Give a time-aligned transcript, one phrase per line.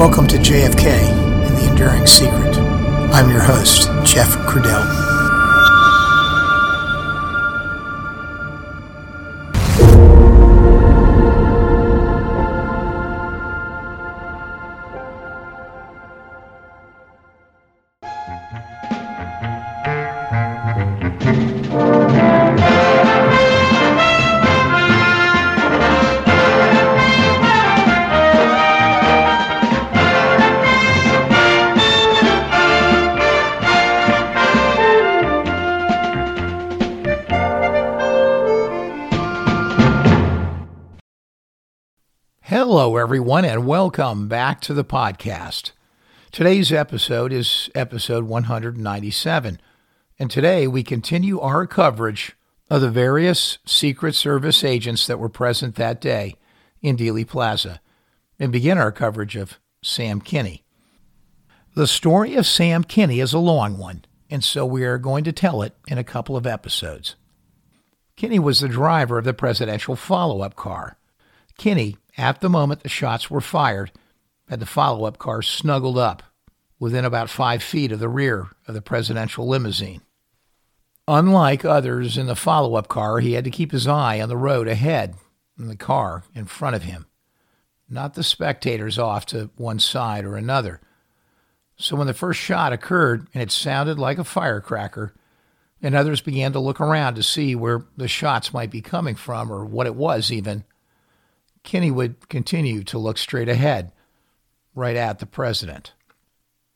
[0.00, 2.56] Welcome to JFK and the Enduring Secret.
[3.12, 5.09] I'm your host, Jeff Crudell.
[43.10, 45.72] Everyone, and welcome back to the podcast.
[46.30, 49.60] Today's episode is episode 197,
[50.20, 52.36] and today we continue our coverage
[52.70, 56.36] of the various Secret Service agents that were present that day
[56.82, 57.80] in Dealey Plaza
[58.38, 60.62] and begin our coverage of Sam Kinney.
[61.74, 65.32] The story of Sam Kinney is a long one, and so we are going to
[65.32, 67.16] tell it in a couple of episodes.
[68.14, 70.96] Kinney was the driver of the presidential follow up car.
[71.58, 73.90] Kinney at the moment the shots were fired,
[74.48, 76.22] had the follow up car snuggled up
[76.78, 80.02] within about five feet of the rear of the presidential limousine.
[81.08, 84.36] Unlike others in the follow up car, he had to keep his eye on the
[84.36, 85.14] road ahead
[85.58, 87.06] and the car in front of him,
[87.88, 90.80] not the spectators off to one side or another.
[91.76, 95.14] So when the first shot occurred and it sounded like a firecracker,
[95.82, 99.50] and others began to look around to see where the shots might be coming from
[99.50, 100.64] or what it was even,
[101.62, 103.92] Kinney would continue to look straight ahead,
[104.74, 105.92] right at the president.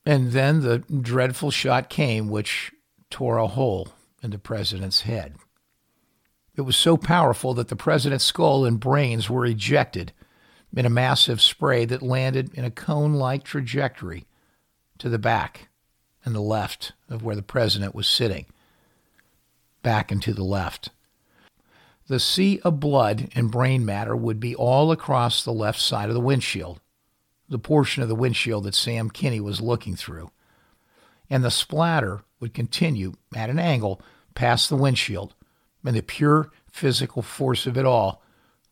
[0.06, 2.72] And then the dreadful shot came, which
[3.10, 3.88] tore a hole
[4.22, 5.36] in the president's head.
[6.56, 10.12] It was so powerful that the president's skull and brains were ejected
[10.76, 14.26] in a massive spray that landed in a cone like trajectory
[14.98, 15.68] to the back
[16.24, 18.46] and the left of where the president was sitting,
[19.82, 20.90] back and to the left.
[22.06, 26.14] The sea of blood and brain matter would be all across the left side of
[26.14, 26.80] the windshield,
[27.48, 30.30] the portion of the windshield that Sam Kinney was looking through.
[31.30, 34.02] And the splatter would continue at an angle
[34.34, 35.34] past the windshield,
[35.82, 38.22] and the pure physical force of it all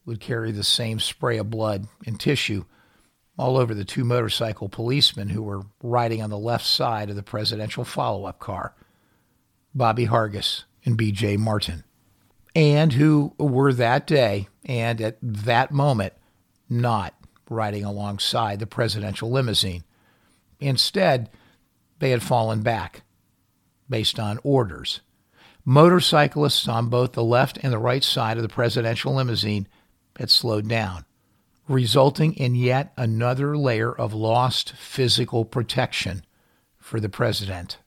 [0.04, 2.64] would carry the same spray of blood and tissue
[3.38, 7.22] all over the two motorcycle policemen who were riding on the left side of the
[7.22, 8.74] presidential follow up car
[9.74, 11.38] Bobby Hargis and B.J.
[11.38, 11.84] Martin
[12.54, 16.12] and who were that day and at that moment
[16.68, 17.14] not
[17.48, 19.84] riding alongside the presidential limousine.
[20.60, 21.30] Instead,
[21.98, 23.02] they had fallen back
[23.88, 25.00] based on orders.
[25.64, 29.68] Motorcyclists on both the left and the right side of the presidential limousine
[30.18, 31.04] had slowed down,
[31.68, 36.24] resulting in yet another layer of lost physical protection
[36.78, 37.78] for the president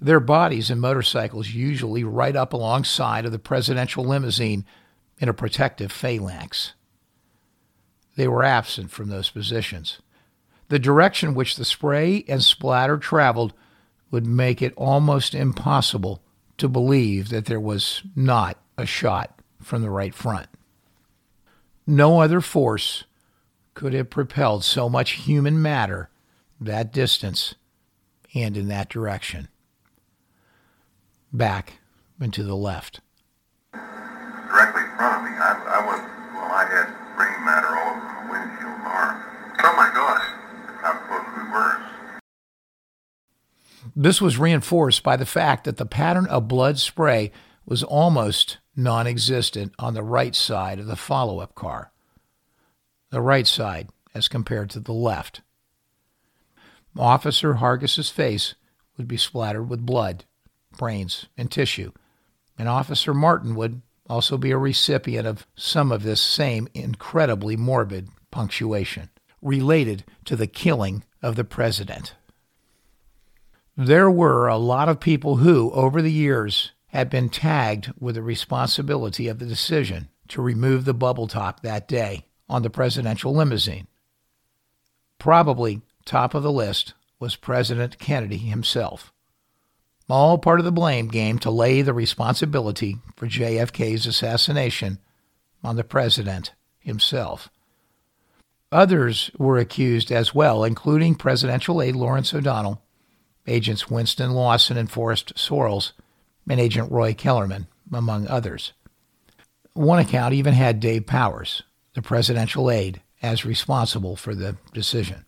[0.00, 4.64] their bodies and motorcycles usually right up alongside of the presidential limousine
[5.18, 6.72] in a protective phalanx.
[8.16, 10.00] They were absent from those positions.
[10.68, 13.52] The direction which the spray and splatter traveled
[14.10, 16.22] would make it almost impossible
[16.56, 20.48] to believe that there was not a shot from the right front.
[21.86, 23.04] No other force
[23.74, 26.08] could have propelled so much human matter
[26.60, 27.54] that distance
[28.34, 29.48] and in that direction
[31.32, 31.80] back
[32.20, 33.00] and to the left.
[33.72, 36.00] Directly in front of me, I, I was,
[36.34, 39.24] well, I had brain matter all over the windshield bar.
[39.62, 40.26] Oh my gosh.
[40.80, 41.90] How close we were.
[43.96, 47.32] This was reinforced by the fact that the pattern of blood spray
[47.64, 51.92] was almost non existent on the right side of the follow up car.
[53.10, 55.42] The right side as compared to the left.
[56.98, 58.54] Officer Hargis's face
[58.96, 60.24] would be splattered with blood
[60.76, 61.92] brains, and tissue.
[62.58, 68.08] And Officer Martin would also be a recipient of some of this same incredibly morbid
[68.30, 69.08] punctuation
[69.40, 72.14] related to the killing of the president.
[73.76, 78.22] There were a lot of people who, over the years, had been tagged with the
[78.22, 83.86] responsibility of the decision to remove the bubble top that day on the presidential limousine.
[85.18, 89.12] Probably top of the list was President Kennedy himself
[90.12, 94.98] all part of the blame game to lay the responsibility for JFK's assassination
[95.62, 97.48] on the president himself.
[98.72, 102.80] Others were accused as well, including presidential aide Lawrence O'Donnell,
[103.46, 105.92] agents Winston Lawson and Forrest Sorrels,
[106.48, 108.72] and Agent Roy Kellerman, among others.
[109.74, 111.62] One account even had Dave Powers,
[111.94, 115.24] the presidential aide, as responsible for the decision.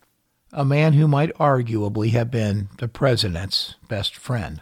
[0.53, 4.61] a man who might arguably have been the president's best friend.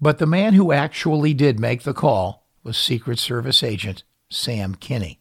[0.00, 5.20] But the man who actually did make the call was Secret Service agent Sam Kinney.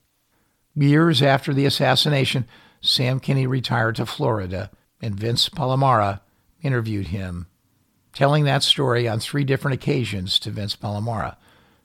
[0.76, 2.46] Years after the assassination,
[2.82, 4.70] Sam Kinney retired to Florida,
[5.02, 6.20] and Vince Palamara
[6.62, 7.48] interviewed him,
[8.14, 11.38] telling that story on three different occasions to Vince Palamara,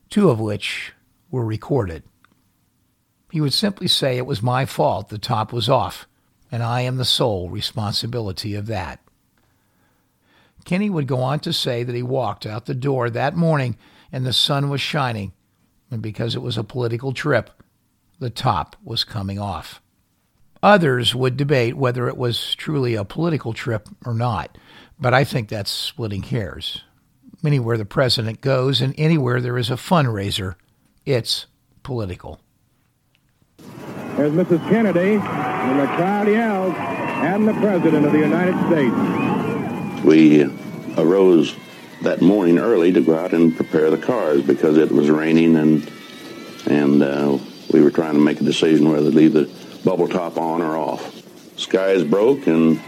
[0.08, 0.92] two of which
[1.30, 2.02] were recorded.
[3.30, 6.08] He would simply say it was my fault the top was off,
[6.50, 8.98] and I am the sole responsibility of that.
[10.64, 13.76] Kinney would go on to say that he walked out the door that morning
[14.12, 15.32] and the sun was shining,
[15.90, 17.50] and because it was a political trip,
[18.18, 19.80] the top was coming off.
[20.62, 24.58] Others would debate whether it was truly a political trip or not,
[24.98, 26.82] but I think that's splitting hairs.
[27.42, 30.56] Anywhere the president goes and anywhere there is a fundraiser,
[31.06, 31.46] it's
[31.82, 32.40] political.
[34.16, 34.68] There's Mrs.
[34.68, 39.29] Kennedy, and the crowd yells, and the President of the United States.
[40.04, 40.44] We
[40.96, 41.54] arose
[42.02, 45.90] that morning early to go out and prepare the cars because it was raining and
[46.66, 47.38] and uh,
[47.72, 49.50] we were trying to make a decision whether to leave the
[49.84, 51.22] bubble top on or off.
[51.58, 52.80] Skies broke and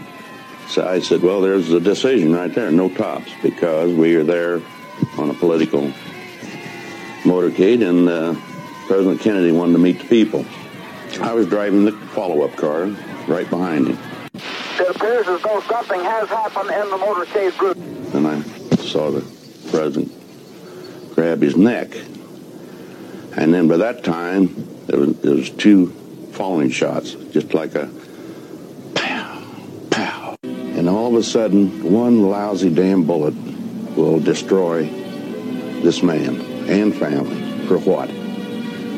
[0.67, 4.61] so I said, well, there's a decision right there, no tops, because we are there
[5.17, 5.91] on a political
[7.23, 8.35] motorcade and uh,
[8.87, 10.45] President Kennedy wanted to meet the people.
[11.21, 12.85] I was driving the follow-up car
[13.27, 13.97] right behind him.
[14.79, 17.77] It appears as though something has happened in the motorcade group.
[18.13, 18.41] And I
[18.77, 19.21] saw the
[19.69, 20.11] president
[21.13, 21.95] grab his neck.
[23.35, 25.87] And then by that time, there was, there was two
[26.31, 27.89] falling shots, just like a
[28.95, 29.43] pow,
[29.91, 30.35] pow.
[30.43, 33.35] And all of a sudden, one lousy damn bullet
[33.95, 34.85] will destroy
[35.83, 37.67] this man and family.
[37.67, 38.07] For what?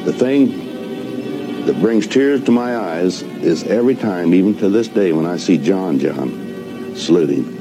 [0.06, 0.65] The thing
[1.66, 5.38] that brings tears to my eyes is every time, even to this day, when I
[5.38, 7.52] see John John saluting.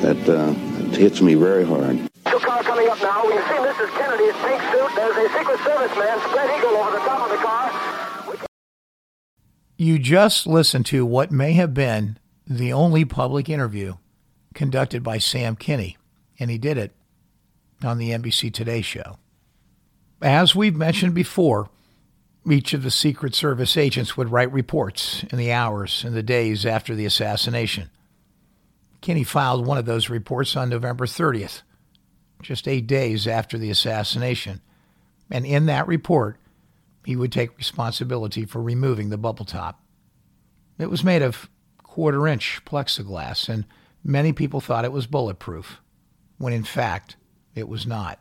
[0.00, 0.54] That uh,
[0.86, 1.96] it hits me very hard.
[1.96, 3.26] New car coming up now.
[3.26, 3.90] We can see Mrs.
[3.98, 4.90] Kennedy's pink suit.
[4.94, 8.48] There's a Secret Service man, spread eagle, over the top of the car.
[9.76, 13.94] You just listened to what may have been the only public interview
[14.54, 15.96] conducted by Sam Kinney,
[16.38, 16.92] and he did it
[17.82, 19.18] on the NBC Today show.
[20.22, 21.68] As we've mentioned before,
[22.46, 26.64] each of the Secret Service agents would write reports in the hours and the days
[26.64, 27.90] after the assassination.
[29.00, 31.62] Kinney filed one of those reports on November 30th,
[32.42, 34.60] just eight days after the assassination.
[35.30, 36.38] And in that report,
[37.04, 39.80] he would take responsibility for removing the bubble top.
[40.78, 41.48] It was made of
[41.82, 43.64] quarter inch plexiglass, and
[44.04, 45.80] many people thought it was bulletproof,
[46.38, 47.16] when in fact
[47.54, 48.20] it was not.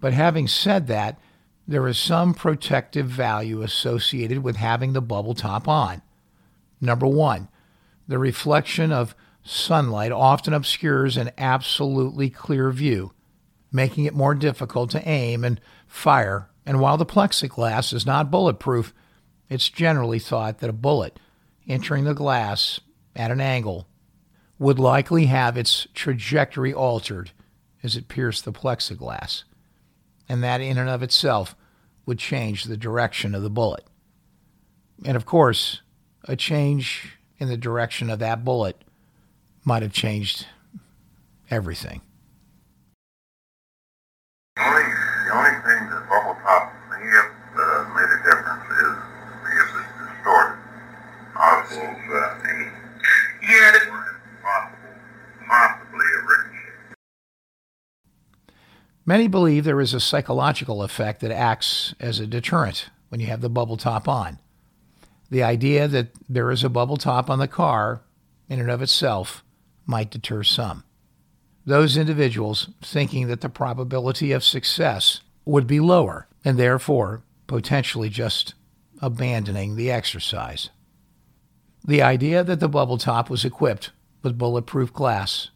[0.00, 1.18] But having said that,
[1.68, 6.02] there is some protective value associated with having the bubble top on.
[6.80, 7.48] Number one,
[8.06, 13.12] the reflection of sunlight often obscures an absolutely clear view,
[13.72, 16.50] making it more difficult to aim and fire.
[16.64, 18.94] And while the plexiglass is not bulletproof,
[19.48, 21.18] it's generally thought that a bullet
[21.68, 22.80] entering the glass
[23.16, 23.88] at an angle
[24.58, 27.32] would likely have its trajectory altered
[27.82, 29.44] as it pierced the plexiglass
[30.28, 31.54] and that in and of itself
[32.04, 33.84] would change the direction of the bullet.
[35.04, 35.82] And of course,
[36.24, 38.82] a change in the direction of that bullet
[39.64, 40.46] might have changed
[41.50, 42.00] everything.
[44.56, 48.96] The only, the only thing that bubble top may have uh, made a difference is
[49.42, 50.58] because it's distorted.
[51.36, 52.66] Also, uh, any,
[53.42, 53.84] yeah, it
[54.42, 54.94] possible,
[55.46, 56.94] possibly a ricochet.
[59.08, 63.40] Many believe there is a psychological effect that acts as a deterrent when you have
[63.40, 64.40] the bubble top on.
[65.30, 68.02] The idea that there is a bubble top on the car,
[68.48, 69.44] in and of itself,
[69.86, 70.82] might deter some.
[71.64, 78.54] Those individuals thinking that the probability of success would be lower and therefore potentially just
[79.00, 80.70] abandoning the exercise.
[81.84, 85.50] The idea that the bubble top was equipped with bulletproof glass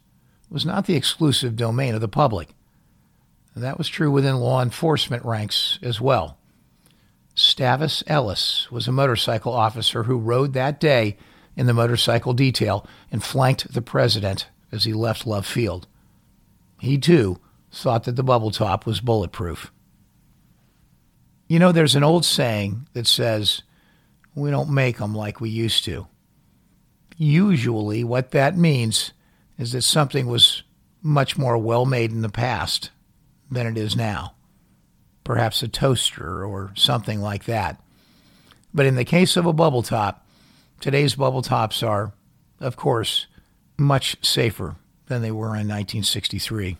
[0.49, 2.49] was not the exclusive domain of the public.
[3.55, 6.37] That was true within law enforcement ranks as well.
[7.35, 11.17] Stavis Ellis was a motorcycle officer who rode that day
[11.55, 15.87] in the motorcycle detail and flanked the president as he left Love Field.
[16.79, 17.39] He, too,
[17.71, 19.71] thought that the bubble top was bulletproof.
[21.47, 23.63] You know, there's an old saying that says,
[24.33, 26.07] we don't make 'em like we used to.
[27.17, 29.11] Usually, what that means
[29.57, 30.63] is that something was
[31.01, 32.91] much more well made in the past
[33.51, 34.33] than it is now.
[35.23, 37.79] Perhaps a toaster or something like that.
[38.73, 40.25] But in the case of a bubble top,
[40.81, 42.11] Today's bubble tops are,
[42.59, 43.27] of course,
[43.77, 46.75] much safer than they were in 1963.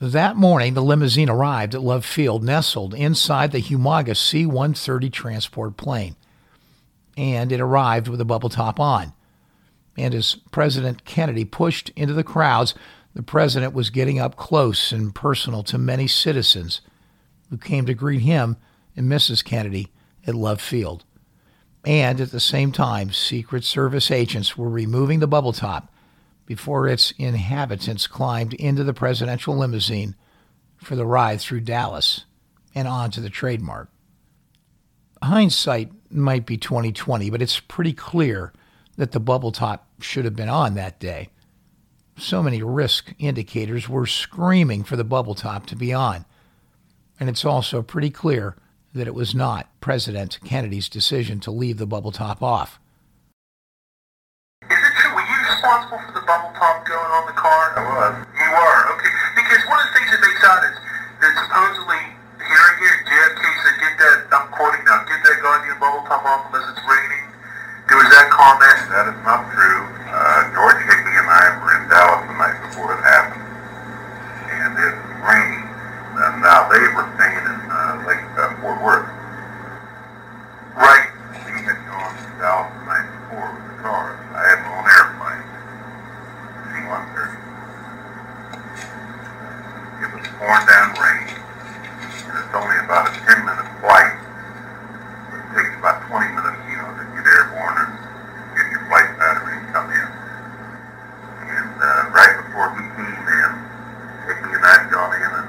[0.00, 5.76] That morning, the limousine arrived at Love Field, nestled inside the humongous C 130 transport
[5.76, 6.16] plane.
[7.18, 9.12] And it arrived with a bubble top on.
[9.98, 12.74] And as President Kennedy pushed into the crowds,
[13.18, 16.80] the president was getting up close and personal to many citizens
[17.50, 18.56] who came to greet him
[18.94, 19.44] and Mrs.
[19.44, 19.88] Kennedy
[20.24, 21.04] at Love Field.
[21.84, 25.92] And at the same time, Secret Service agents were removing the bubble top
[26.46, 30.14] before its inhabitants climbed into the presidential limousine
[30.76, 32.24] for the ride through Dallas
[32.72, 33.88] and on to the Trade Mart.
[35.24, 38.52] Hindsight might be 2020, but it's pretty clear
[38.94, 41.30] that the bubble top should have been on that day.
[42.18, 46.24] So many risk indicators were screaming for the bubble top to be on.
[47.20, 48.56] And it's also pretty clear
[48.92, 52.80] that it was not President Kennedy's decision to leave the bubble top off
[54.66, 55.14] Is it true?
[55.14, 57.78] Were you responsible for the bubble top going on the car?
[57.78, 58.26] I was.
[58.34, 59.12] You were, okay.
[59.38, 60.74] Because one of the things that makes out is
[61.22, 62.02] that supposedly
[62.42, 66.50] hearing it, JFK said, get that, I'm quoting now, get that goddamn bubble top off
[66.50, 67.28] unless it's raining.
[67.86, 68.78] There was that comment.
[68.92, 69.80] That is not true.
[70.10, 73.46] Uh, George Hickey and I were in Dallas the night before it happened.
[74.52, 75.64] And it was raining.
[76.18, 79.08] And now they were staying in uh, Lake uh, Fort Worth.
[80.76, 81.08] Right.
[81.48, 84.18] We had gone to Dallas the night before with the cars.
[84.36, 85.48] I had my own airplane.
[89.98, 91.26] It was pouring down rain.
[91.26, 94.14] And it's only about a 10 minute flight.
[95.34, 97.92] It takes about 20 minutes, you know, to get airborne and
[98.54, 100.08] get your flight battery and come in.
[101.50, 103.50] And uh, right before we came in,
[104.30, 105.48] Hickey and I got in and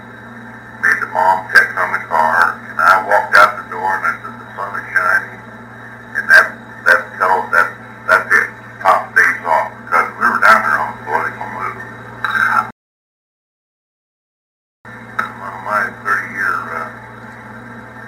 [0.82, 2.58] made the mom check on the car.
[2.74, 5.40] And I walked out the door and I said, the sun is shining.
[6.18, 6.46] And that,
[6.90, 7.68] that tells, that,
[8.10, 8.50] that's it.
[8.82, 11.86] Top stays off because we were down there on political move.
[15.40, 16.88] One of my 30-year uh,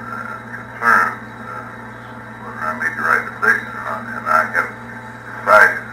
[0.01, 1.67] uh, concerns uh,
[2.43, 4.69] whether I made the right decision or not, and I have
[5.27, 5.83] decided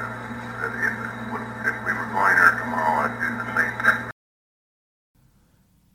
[0.58, 3.98] that if, it would, if we were going there tomorrow, I'd do the same thing.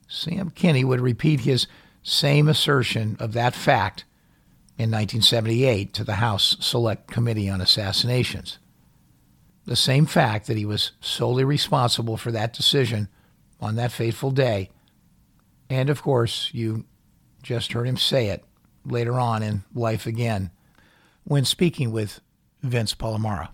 [0.07, 1.67] Sam Kinney would repeat his
[2.01, 4.05] same assertion of that fact
[4.77, 8.57] in 1978 to the House Select Committee on Assassinations
[9.65, 13.07] the same fact that he was solely responsible for that decision
[13.61, 14.69] on that fateful day.
[15.69, 16.85] And of course, you
[17.41, 18.43] just heard him say it
[18.85, 20.51] later on in Life Again
[21.23, 22.19] when speaking with
[22.61, 23.49] Vince Palamara.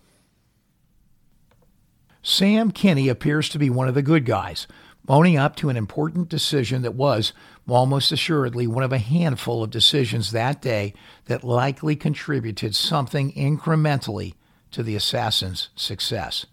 [2.21, 4.67] Sam Kinney appears to be one of the good guys,
[5.09, 7.33] owning up to an important decision that was
[7.67, 10.93] almost assuredly one of a handful of decisions that day
[11.25, 14.35] that likely contributed something incrementally
[14.71, 16.45] to the assassin's success.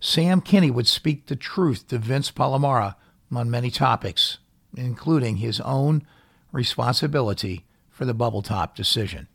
[0.00, 2.96] Sam Kinney would speak the truth to Vince Palamara
[3.32, 4.38] on many topics,
[4.76, 6.04] including his own
[6.52, 9.28] responsibility for the bubble top decision.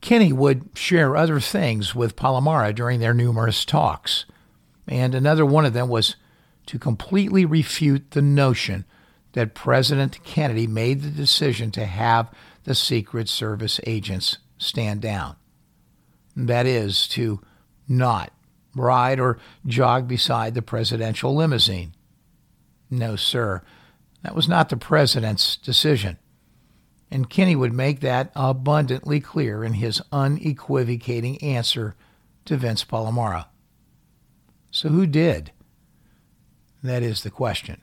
[0.00, 4.26] Kinney would share other things with Palamara during their numerous talks,
[4.86, 6.16] and another one of them was
[6.68, 8.86] to completely refute the notion
[9.32, 12.32] that President Kennedy made the decision to have
[12.64, 15.36] the Secret Service agents stand down
[16.46, 17.40] that is, to
[17.88, 18.32] not
[18.74, 21.94] ride or jog beside the presidential limousine.
[22.90, 23.62] No, sir,
[24.22, 26.18] that was not the president's decision.
[27.10, 31.96] And Kinney would make that abundantly clear in his unequivocating answer
[32.44, 33.46] to Vince Palamara.
[34.70, 35.50] So who did?
[36.82, 37.82] That is the question.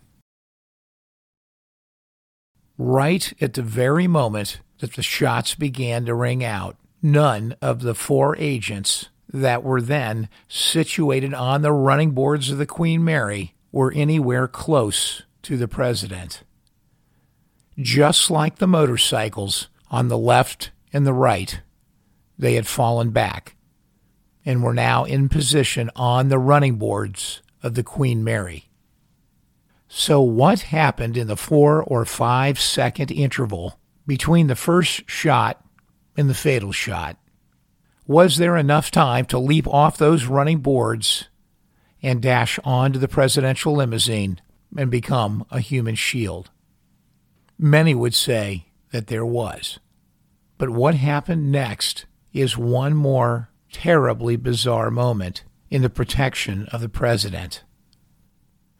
[2.77, 7.95] Right at the very moment that the shots began to ring out, none of the
[7.95, 13.91] four agents that were then situated on the running boards of the Queen Mary were
[13.93, 16.43] anywhere close to the president.
[17.77, 21.61] Just like the motorcycles on the left and the right,
[22.37, 23.55] they had fallen back
[24.45, 28.64] and were now in position on the running boards of the Queen Mary.
[29.97, 35.65] So, what happened in the four or five second interval between the first shot
[36.17, 37.17] and the fatal shot.
[38.05, 41.29] Was there enough time to leap off those running boards
[42.03, 44.41] and dash onto the presidential limousine
[44.77, 46.51] and become a human shield?
[47.57, 49.79] Many would say that there was.
[50.57, 56.89] But what happened next is one more terribly bizarre moment in the protection of the
[56.89, 57.63] president.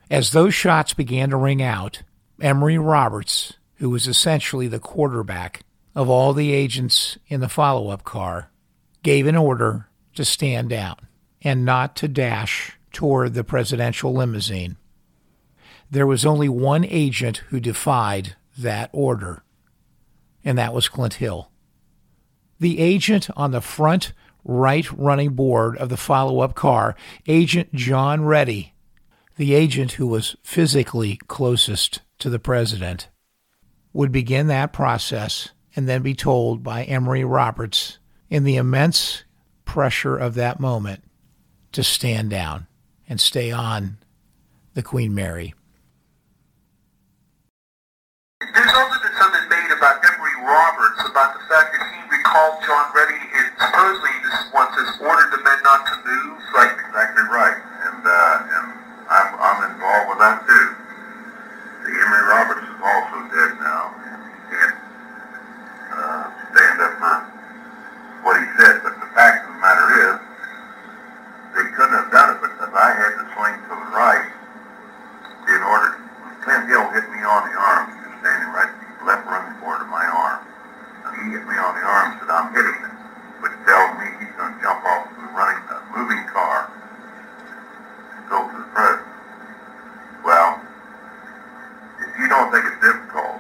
[0.10, 2.04] As those shots began to ring out,
[2.40, 5.62] Emory Roberts, who was essentially the quarterback
[5.96, 8.52] of all the agents in the follow up car
[9.04, 10.96] gave an order to stand down
[11.42, 14.78] and not to dash toward the presidential limousine.
[15.90, 19.44] There was only one agent who defied that order,
[20.44, 21.52] and that was Clint Hill.
[22.60, 26.96] The agent on the front right running board of the follow up car,
[27.28, 28.75] Agent John Reddy,
[29.38, 33.10] the agent who was physically closest to the president,
[33.94, 38.00] would begin that process and then be told by Emory Roberts,
[38.30, 39.24] in the immense
[39.66, 41.04] pressure of that moment,
[41.72, 42.68] to stand down
[43.10, 43.98] and stay on
[44.74, 45.54] the Queen Mary.
[48.40, 52.92] There's also been something made about Emory Roberts about the fact that he recalled John
[52.96, 56.40] Reddy and supposedly this once has ordered the men not to move.
[56.56, 57.60] Right, exactly right.
[57.88, 58.66] And uh, and
[59.12, 60.68] I'm I'm involved with that too.
[61.84, 63.84] The Emory Roberts is also dead now.
[63.92, 64.78] He can't
[65.96, 67.16] uh, stand up for
[68.28, 68.84] what he said.
[68.84, 70.16] But the fact of the matter is,
[71.56, 74.28] they couldn't have done it because I had to swing to the right
[75.48, 76.02] in order.
[76.42, 77.90] Clint Hill hit me on the arm.
[77.90, 78.74] He was standing right
[79.06, 80.42] left running board of my arm.
[81.06, 82.94] And he hit me on the arm and said, I'm hitting it.
[83.46, 86.70] Which tells me he's going to jump off the running, uh, moving car
[88.18, 89.10] and go to the president.
[90.26, 90.58] Well,
[92.02, 93.38] if you don't think it's difficult,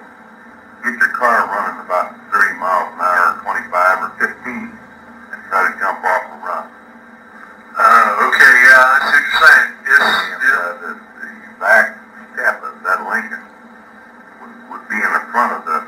[0.85, 4.69] get your car running about 30 miles an hour, 25 or 15,
[5.33, 6.65] and try to jump off and run.
[7.73, 9.69] Uh, okay, yeah, I see what you're saying.
[9.83, 10.55] Yes, and, yeah.
[10.55, 11.85] Uh, the, the back
[12.31, 13.43] step of that Lincoln
[14.39, 15.83] would, would be in the front of the,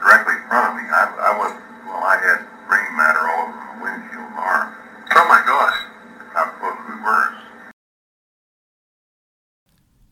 [0.00, 0.84] directly in front of me.
[0.88, 1.52] I, I was,
[1.84, 4.72] well, I had brain matter all over my windshield and arm.
[5.12, 5.78] Oh my gosh.
[6.18, 7.46] That's how close we were.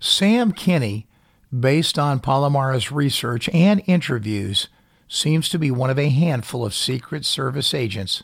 [0.00, 1.06] Sam Kinney,
[1.52, 4.68] based on Palamara's research and interviews,
[5.08, 8.22] seems to be one of a handful of Secret Service agents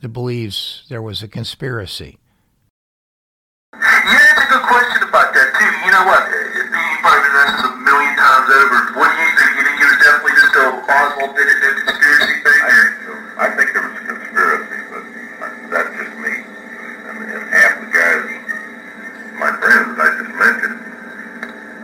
[0.00, 2.18] that believes there was a conspiracy.
[3.74, 5.70] Yeah, that's a good question about that too.
[5.84, 6.22] You know what?
[6.26, 6.70] You've
[7.04, 8.78] probably been asked a million times over.
[8.98, 9.50] What do you think?
[9.56, 12.60] You think it was definitely just a Oswald did it, no conspiracy thing?
[12.62, 13.12] I think so.
[13.36, 15.02] I think there was a conspiracy, but
[15.70, 16.34] that's just me.
[17.10, 18.24] And, and half the guys,
[19.36, 20.78] my friends that I just mentioned,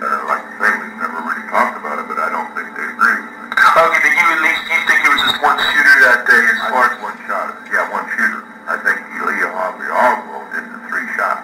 [0.02, 2.86] uh, like I say, we've never really talked about it, but I don't think they
[2.88, 3.42] agree with me.
[3.52, 6.60] Okay, then you at least you think it was just one shooter that day as
[6.70, 7.52] far as one shot.
[7.68, 8.42] Yeah, one shooter.
[8.68, 11.42] I think Lee Harvey Oswald did the three shots.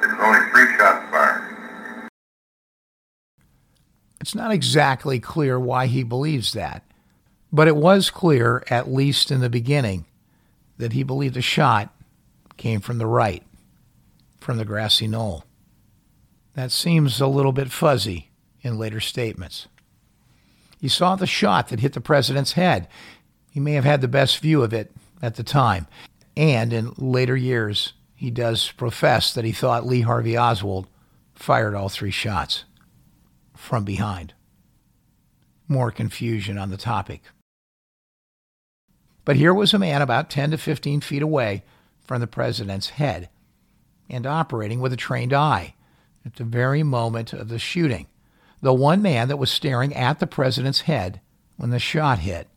[0.00, 1.42] There was only three shots fired.
[4.32, 6.82] It's not exactly clear why he believes that,
[7.52, 10.06] but it was clear, at least in the beginning,
[10.78, 11.94] that he believed the shot
[12.56, 13.42] came from the right,
[14.40, 15.44] from the grassy knoll.
[16.54, 18.30] That seems a little bit fuzzy
[18.62, 19.68] in later statements.
[20.80, 22.88] He saw the shot that hit the president's head.
[23.50, 25.88] He may have had the best view of it at the time.
[26.38, 30.86] And in later years, he does profess that he thought Lee Harvey Oswald
[31.34, 32.64] fired all three shots
[33.62, 34.34] from behind.
[35.68, 37.22] More confusion on the topic.
[39.24, 41.62] But here was a man about 10 to 15 feet away
[42.00, 43.28] from the president's head
[44.10, 45.74] and operating with a trained eye
[46.26, 48.08] at the very moment of the shooting.
[48.60, 51.20] The one man that was staring at the president's head
[51.56, 52.48] when the shot hit.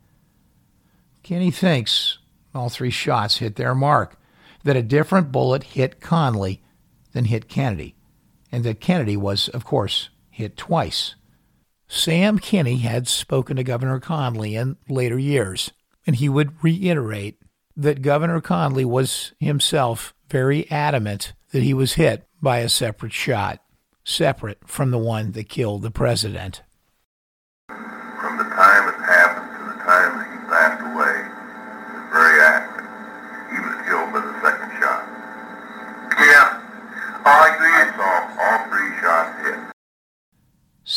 [1.22, 2.18] Kinney thinks
[2.52, 4.18] all three shots hit their mark,
[4.64, 6.58] that a different bullet hit Connally
[7.12, 7.94] than hit Kennedy,
[8.50, 11.14] and that Kennedy was, of course, hit twice.
[11.88, 15.72] Sam Kinney had spoken to Governor Connally in later years,
[16.06, 17.38] and he would reiterate
[17.74, 23.60] that Governor Connally was himself very adamant that he was hit by a separate shot,
[24.04, 26.62] separate from the one that killed the president.
[27.68, 32.40] From the time it happened to the time that he passed away, it was very
[32.44, 32.92] accurate.
[33.48, 35.02] He was killed by the second shot.
[36.20, 36.60] Yeah,
[37.24, 37.72] I agree.
[37.72, 39.76] I saw all three shots hit.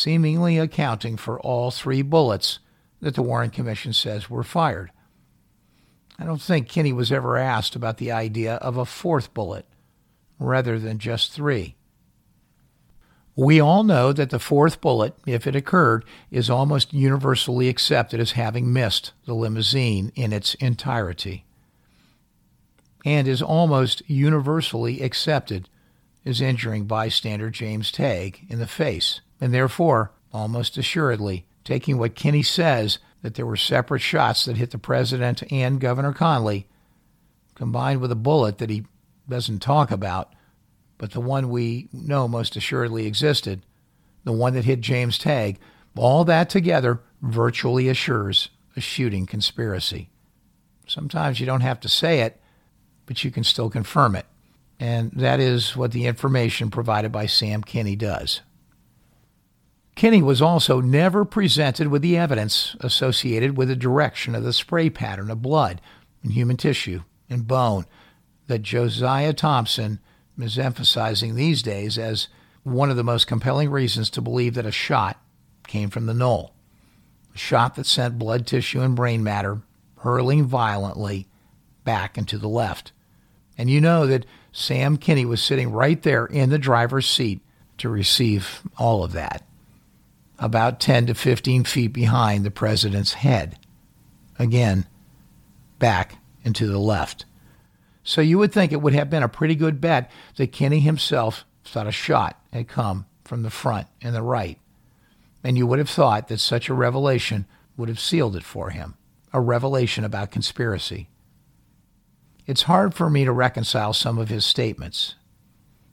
[0.00, 2.58] Seemingly accounting for all three bullets
[3.02, 4.92] that the Warren Commission says were fired.
[6.18, 9.66] I don't think Kinney was ever asked about the idea of a fourth bullet
[10.38, 11.76] rather than just three.
[13.36, 18.32] We all know that the fourth bullet, if it occurred, is almost universally accepted as
[18.32, 21.44] having missed the limousine in its entirety
[23.04, 25.68] and is almost universally accepted
[26.24, 32.42] as injuring bystander James Tague in the face, and therefore, almost assuredly, taking what Kinney
[32.42, 36.64] says that there were separate shots that hit the president and Governor Connally,
[37.54, 38.84] combined with a bullet that he
[39.28, 40.32] doesn't talk about,
[40.98, 43.64] but the one we know most assuredly existed,
[44.24, 45.58] the one that hit James Tague,
[45.96, 50.10] all that together virtually assures a shooting conspiracy.
[50.86, 52.40] Sometimes you don't have to say it,
[53.06, 54.26] but you can still confirm it.
[54.78, 58.40] And that is what the information provided by Sam Kinney does.
[60.00, 64.88] Kinney was also never presented with the evidence associated with the direction of the spray
[64.88, 65.78] pattern of blood
[66.24, 67.84] in human tissue and bone
[68.46, 70.00] that Josiah Thompson
[70.38, 72.28] is emphasizing these days as
[72.62, 75.22] one of the most compelling reasons to believe that a shot
[75.66, 76.54] came from the knoll.
[77.34, 79.60] A shot that sent blood tissue and brain matter
[79.98, 81.28] hurling violently
[81.84, 82.92] back and to the left.
[83.58, 87.42] And you know that Sam Kinney was sitting right there in the driver's seat
[87.76, 89.44] to receive all of that,
[90.40, 93.58] about 10 to 15 feet behind the president's head.
[94.38, 94.86] Again,
[95.78, 97.26] back and to the left.
[98.02, 101.44] So you would think it would have been a pretty good bet that Kinney himself
[101.64, 104.58] thought a shot had come from the front and the right.
[105.44, 108.96] And you would have thought that such a revelation would have sealed it for him
[109.32, 111.08] a revelation about conspiracy.
[112.46, 115.14] It's hard for me to reconcile some of his statements,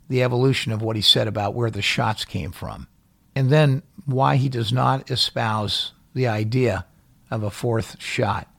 [0.10, 2.88] the evolution of what he said about where the shots came from,
[3.38, 6.88] and then why he does not espouse the idea
[7.30, 8.52] of a fourth shot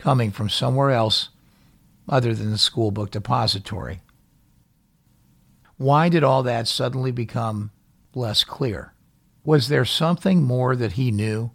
[0.00, 1.28] coming from somewhere else
[2.08, 4.00] other than the school book depository.
[5.76, 7.70] Why did all that suddenly become
[8.12, 8.92] less clear?
[9.44, 11.52] Was there something more that he knew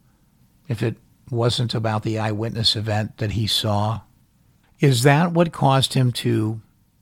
[0.69, 0.95] if it
[1.29, 3.99] wasn't about the eyewitness event that he saw?
[4.79, 6.62] Is that what caused him to,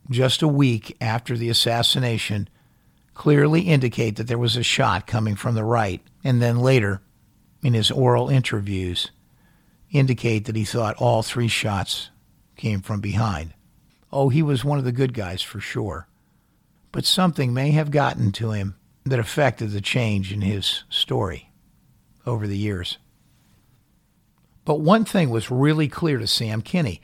[0.09, 2.49] just a week after the assassination,
[3.15, 7.01] clearly indicate that there was a shot coming from the right, and then later,
[7.63, 9.09] in his oral interviews,
[9.89, 12.11] indicate that he thought all three shots
[12.55, 13.53] came from behind.
[14.11, 16.07] Oh, he was one of the good guys for sure.
[16.91, 18.75] But something may have gotten to him
[19.05, 21.51] that affected the change in his story
[22.25, 22.97] over the years.
[24.63, 27.01] But one thing was really clear to Sam Kinney.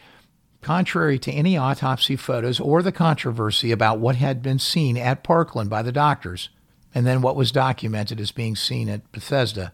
[0.61, 5.69] Contrary to any autopsy photos or the controversy about what had been seen at Parkland
[5.69, 6.49] by the doctors,
[6.93, 9.73] and then what was documented as being seen at Bethesda,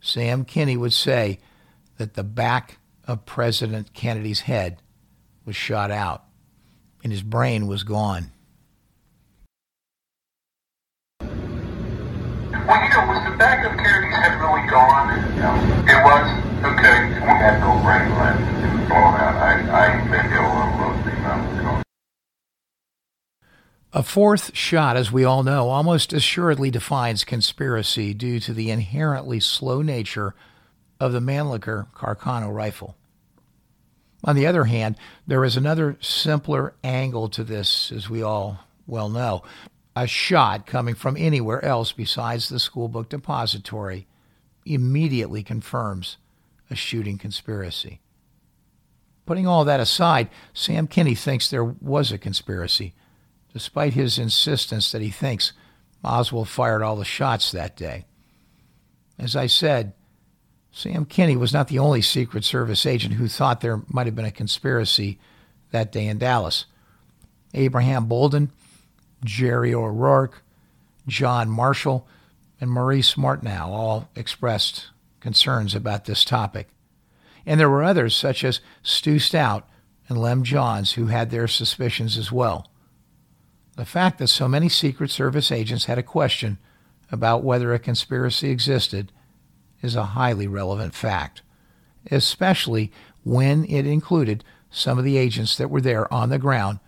[0.00, 1.40] Sam Kinney would say
[1.98, 4.80] that the back of President Kennedy's head
[5.44, 6.24] was shot out
[7.02, 8.30] and his brain was gone.
[11.20, 11.28] Well,
[12.82, 15.10] you know, was the back of Kennedy's head really gone?
[15.88, 16.49] It was?
[23.92, 29.40] A fourth shot, as we all know, almost assuredly defines conspiracy due to the inherently
[29.40, 30.34] slow nature
[31.00, 32.96] of the Mannlicher Carcano rifle.
[34.22, 34.96] On the other hand,
[35.26, 39.42] there is another simpler angle to this, as we all well know.
[39.96, 44.06] A shot coming from anywhere else besides the schoolbook depository
[44.64, 46.18] immediately confirms
[46.70, 48.00] a shooting conspiracy.
[49.26, 52.94] Putting all that aside, Sam Kinney thinks there was a conspiracy,
[53.52, 55.52] despite his insistence that he thinks
[56.02, 58.06] Oswald fired all the shots that day.
[59.18, 59.92] As I said,
[60.72, 64.24] Sam Kinney was not the only Secret Service agent who thought there might have been
[64.24, 65.18] a conspiracy
[65.72, 66.66] that day in Dallas.
[67.52, 68.50] Abraham Bolden,
[69.24, 70.42] Jerry O'Rourke,
[71.06, 72.06] John Marshall,
[72.60, 74.88] and Maurice Martineau all expressed
[75.20, 76.68] concerns about this topic.
[77.46, 79.68] And there were others, such as Stu Stout
[80.08, 82.70] and Lem Johns, who had their suspicions as well.
[83.76, 86.58] The fact that so many Secret Service agents had a question
[87.10, 89.12] about whether a conspiracy existed
[89.82, 91.42] is a highly relevant fact,
[92.10, 92.92] especially
[93.24, 96.78] when it included some of the agents that were there on the ground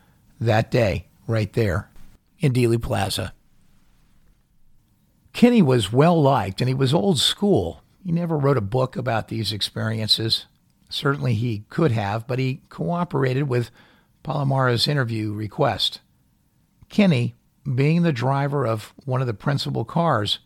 [0.40, 1.90] that day, right there
[2.38, 3.32] in Dealey Plaza.
[5.32, 7.81] Kinney was well liked and he was old school.
[8.04, 10.46] He never wrote a book about these experiences.
[10.88, 13.70] Certainly he could have, but he cooperated with
[14.24, 16.00] Palamara's interview request.
[16.88, 17.34] Kinney,
[17.74, 20.40] being the driver of one of the principal cars,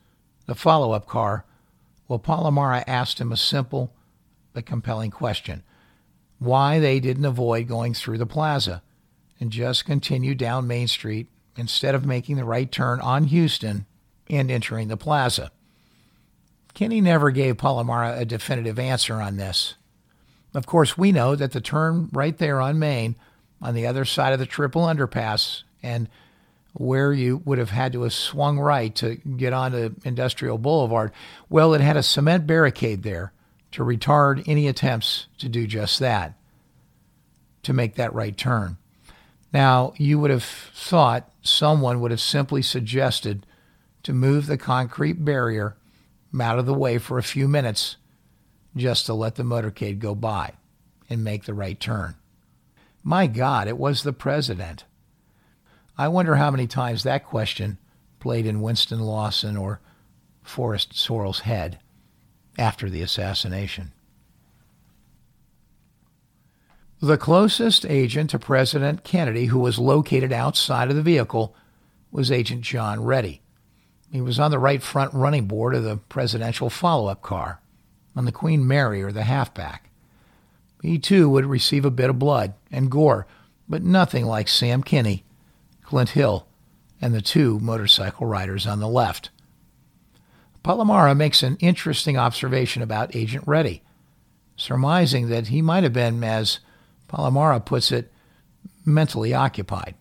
[0.47, 1.45] the follow up car,
[2.09, 3.93] well, Palamara asked him a simple
[4.53, 5.63] but compelling question
[6.39, 8.83] why they didn't avoid going through the plaza
[9.41, 13.87] and just continue down Main Street instead of making the right turn on Houston
[14.29, 15.51] and entering the plaza.
[16.77, 19.77] Kinney never gave Palamara a definitive answer on this.
[20.55, 23.17] Of course, we know that the turn right there on Main,
[23.63, 26.07] on the other side of the triple underpass, and
[26.75, 31.13] where you would have had to have swung right to get onto Industrial Boulevard,
[31.49, 33.33] well, it had a cement barricade there
[33.73, 36.35] to retard any attempts to do just that,
[37.63, 38.77] to make that right turn.
[39.51, 43.47] Now, you would have thought someone would have simply suggested
[44.03, 45.75] to move the concrete barrier
[46.41, 47.97] out of the way for a few minutes
[48.77, 50.53] just to let the motorcade go by
[51.09, 52.17] and make the right turn.
[53.03, 54.85] My God, it was the president.
[55.97, 57.79] I wonder how many times that question
[58.21, 59.81] played in Winston Lawson or
[60.43, 61.79] Forrest Sorrell's head
[62.59, 63.93] after the assassination.
[67.01, 71.55] The closest agent to President Kennedy who was located outside of the vehicle
[72.11, 73.43] was Agent John Reddy.
[74.11, 77.61] He was on the right front running board of the presidential follow up car,
[78.15, 79.91] on the Queen Mary or the halfback.
[80.83, 83.27] He too would receive a bit of blood and gore,
[83.69, 85.25] but nothing like Sam Kinney,
[85.83, 86.47] Clint Hill,
[87.01, 89.31] and the two motorcycle riders on the left.
[90.65, 93.83] Palamara makes an interesting observation about Agent Reddy,
[94.57, 96.61] surmising that he might have been, as
[97.09, 98.13] Palamara puts it,
[98.85, 99.95] mentally occupied.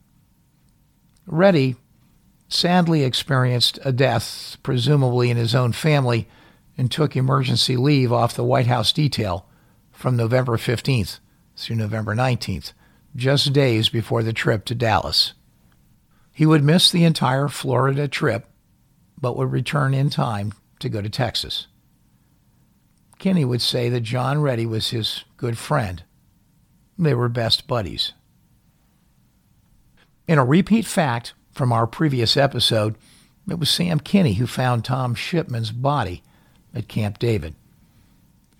[1.28, 1.76] Reddy
[2.56, 6.28] sadly experienced a death, presumably in his own family,
[6.78, 9.48] and took emergency leave off the White House detail
[9.91, 11.20] from November 15th
[11.56, 12.74] through November 19th,
[13.15, 15.34] just days before the trip to Dallas.
[16.32, 18.48] He would miss the entire Florida trip
[19.20, 21.68] but would return in time to go to Texas.
[23.20, 26.04] Kinney would say that John Reddy was his good friend.
[26.98, 28.13] They were best buddies.
[30.28, 32.96] In a repeat fact from our previous episode,
[33.50, 36.22] it was Sam Kinney who found Tom Shipman's body
[36.74, 37.56] at Camp David.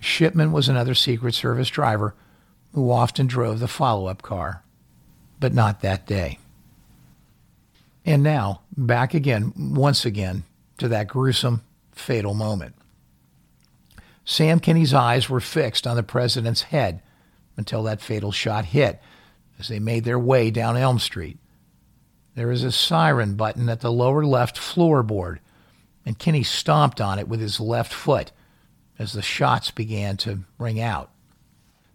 [0.00, 2.14] Shipman was another Secret Service driver
[2.72, 4.62] who often drove the follow up car,
[5.38, 6.38] but not that day.
[8.04, 10.44] And now, back again, once again,
[10.78, 12.74] to that gruesome, fatal moment.
[14.24, 17.02] Sam Kinney's eyes were fixed on the president's head
[17.56, 19.00] until that fatal shot hit
[19.58, 21.38] as they made their way down Elm Street.
[22.36, 25.38] There is a siren button at the lower left floorboard,
[26.04, 28.30] and Kinney stomped on it with his left foot
[28.98, 31.10] as the shots began to ring out,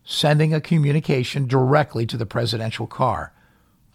[0.04, 3.34] sending a communication directly to the presidential car,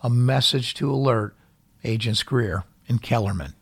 [0.03, 1.35] a message to alert
[1.83, 3.55] Agents Greer and Kellerman.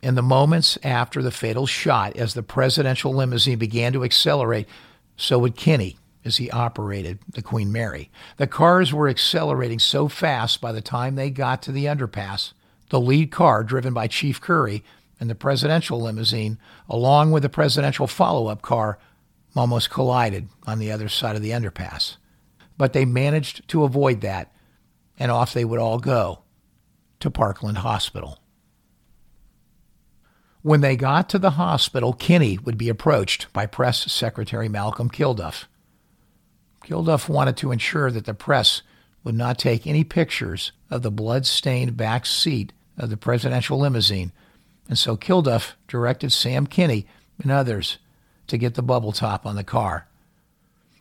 [0.00, 4.68] In the moments after the fatal shot, as the presidential limousine began to accelerate,
[5.16, 8.10] so would Kinney as he operated the Queen Mary.
[8.36, 12.52] The cars were accelerating so fast by the time they got to the underpass,
[12.90, 14.84] the lead car, driven by Chief Curry,
[15.18, 16.58] and the presidential limousine,
[16.88, 18.98] along with the presidential follow up car,
[19.54, 22.16] almost collided on the other side of the underpass.
[22.76, 24.52] But they managed to avoid that,
[25.18, 26.42] and off they would all go
[27.20, 28.38] to Parkland Hospital.
[30.62, 35.66] When they got to the hospital, Kinney would be approached by Press Secretary Malcolm Kilduff.
[36.84, 38.82] Kilduff wanted to ensure that the press
[39.24, 44.32] would not take any pictures of the blood-stained back seat of the presidential limousine,
[44.88, 47.06] and so Kilduff directed Sam Kinney
[47.40, 47.98] and others
[48.48, 50.08] to get the bubble top on the car.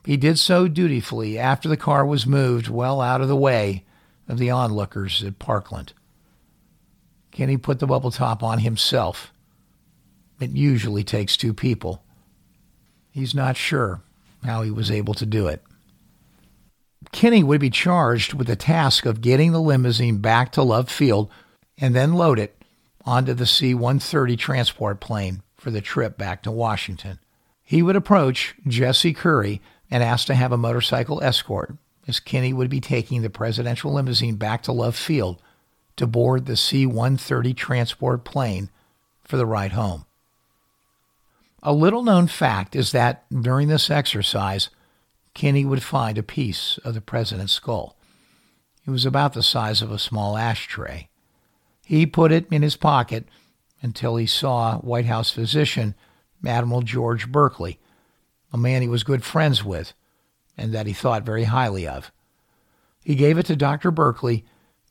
[0.06, 3.84] He did so dutifully after the car was moved well out of the way
[4.28, 5.94] of the onlookers at Parkland.
[7.32, 9.32] Kinney put the bubble top on himself.
[10.39, 12.04] It usually takes two people.
[13.12, 14.02] He's not sure
[14.44, 15.62] how he was able to do it.
[17.12, 21.30] Kinney would be charged with the task of getting the limousine back to Love Field
[21.78, 22.56] and then load it
[23.06, 27.19] onto the C 130 transport plane for the trip back to Washington.
[27.63, 31.76] He would approach Jesse Curry and ask to have a motorcycle escort,
[32.08, 35.41] as Kinney would be taking the presidential limousine back to Love Field
[35.97, 38.69] to board the C 130 transport plane
[39.24, 40.06] for the ride home.
[41.63, 44.69] A little known fact is that during this exercise,
[45.34, 47.98] Kinney would find a piece of the president's skull.
[48.86, 51.10] It was about the size of a small ashtray.
[51.86, 53.26] He put it in his pocket
[53.82, 55.96] until he saw White House physician
[56.46, 57.80] Admiral George Burkley,
[58.52, 59.94] a man he was good friends with
[60.58, 62.12] and that he thought very highly of.
[63.04, 63.89] He gave it to Dr.
[63.89, 64.46] Burkley,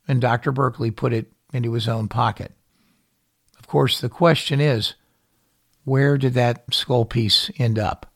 [0.09, 0.51] and Dr.
[0.51, 2.53] Burkley put it into his own pocket.
[3.59, 4.95] Of course, the question is
[5.85, 8.10] where did that skull piece end up?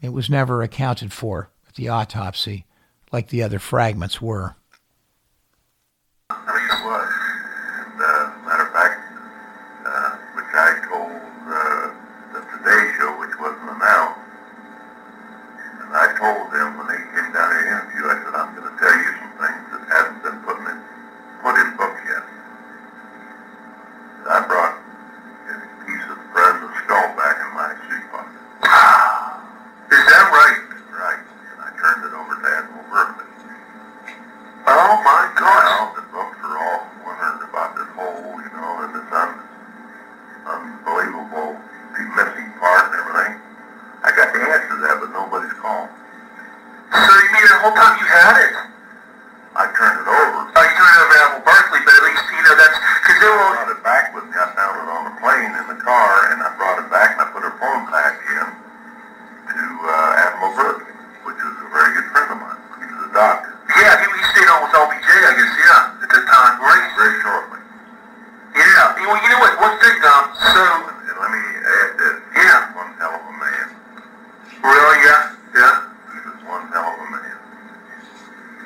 [0.00, 2.66] It was never accounted for at the autopsy
[3.12, 4.56] like the other fragments were.
[74.62, 75.88] Really, yeah, yeah.
[76.12, 77.38] He was one hell of a man.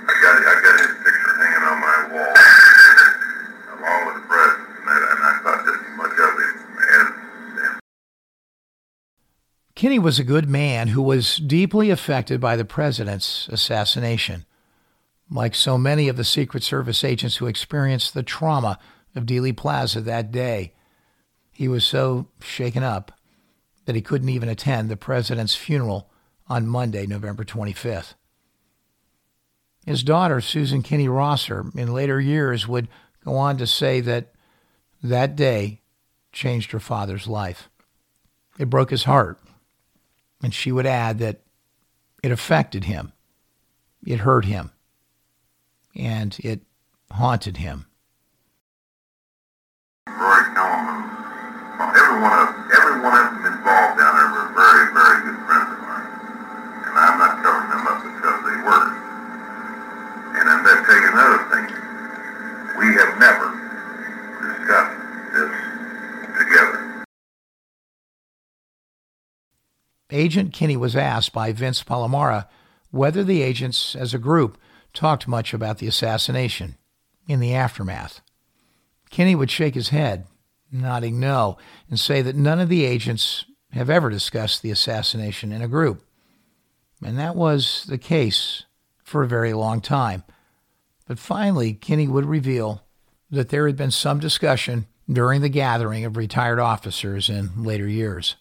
[0.06, 2.34] I got I got his picture hanging on my wall,
[3.78, 7.62] along with the president, and I, and I thought just as much of him as
[7.62, 7.80] them.
[9.74, 14.46] Kinney was a good man who was deeply affected by the president's assassination.
[15.30, 18.78] Like so many of the Secret Service agents who experienced the trauma
[19.16, 20.74] of Dealey Plaza that day,
[21.50, 23.13] he was so shaken up
[23.84, 26.10] that he couldn't even attend the president's funeral
[26.48, 28.14] on Monday, November 25th.
[29.86, 32.88] His daughter, Susan Kinney Rosser, in later years would
[33.24, 34.32] go on to say that
[35.02, 35.80] that day
[36.32, 37.68] changed her father's life.
[38.58, 39.38] It broke his heart.
[40.42, 41.40] And she would add that
[42.22, 43.12] it affected him,
[44.06, 44.72] it hurt him,
[45.94, 46.60] and it
[47.10, 47.86] haunted him.
[50.06, 51.04] Roy Kellerman,
[51.80, 55.68] every one of every one of them involved down there were very, very good friends
[55.72, 56.08] of mine.
[56.88, 58.86] And I'm not covering them up because they were.
[60.36, 61.66] And I'm going to tell you another thing.
[62.78, 63.48] We have never
[64.44, 64.96] discussed
[65.32, 65.52] this
[66.36, 66.80] together.
[70.14, 72.46] Agent Kinney was asked by Vince Palamara
[72.90, 74.56] whether the agents as a group
[74.92, 76.76] talked much about the assassination
[77.26, 78.20] in the aftermath.
[79.10, 80.26] Kinney would shake his head,
[80.70, 81.58] nodding no,
[81.90, 86.04] and say that none of the agents have ever discussed the assassination in a group.
[87.02, 88.64] And that was the case
[89.02, 90.22] for a very long time.
[91.08, 92.84] But finally, Kinney would reveal
[93.30, 98.36] that there had been some discussion during the gathering of retired officers in later years.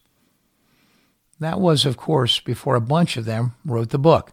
[1.39, 4.31] That was, of course, before a bunch of them wrote the book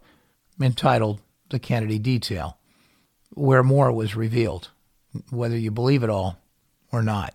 [0.60, 2.58] entitled The Kennedy Detail,
[3.30, 4.70] where more was revealed,
[5.30, 6.38] whether you believe it all
[6.92, 7.34] or not.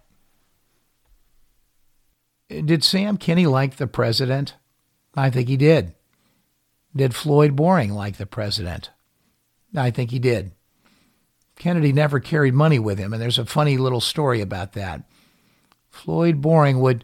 [2.49, 4.53] Did Sam Kinney like the president?
[5.15, 5.93] I think he did.
[6.95, 8.91] Did Floyd Boring like the president?
[9.75, 10.51] I think he did.
[11.57, 15.03] Kennedy never carried money with him, and there's a funny little story about that.
[15.89, 17.03] Floyd Boring would